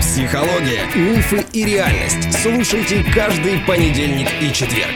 Психология, 0.00 0.84
мифы 0.94 1.44
и 1.52 1.64
реальность. 1.64 2.32
Слушайте 2.42 3.04
каждый 3.14 3.58
понедельник 3.60 4.28
и 4.40 4.52
четверг. 4.52 4.94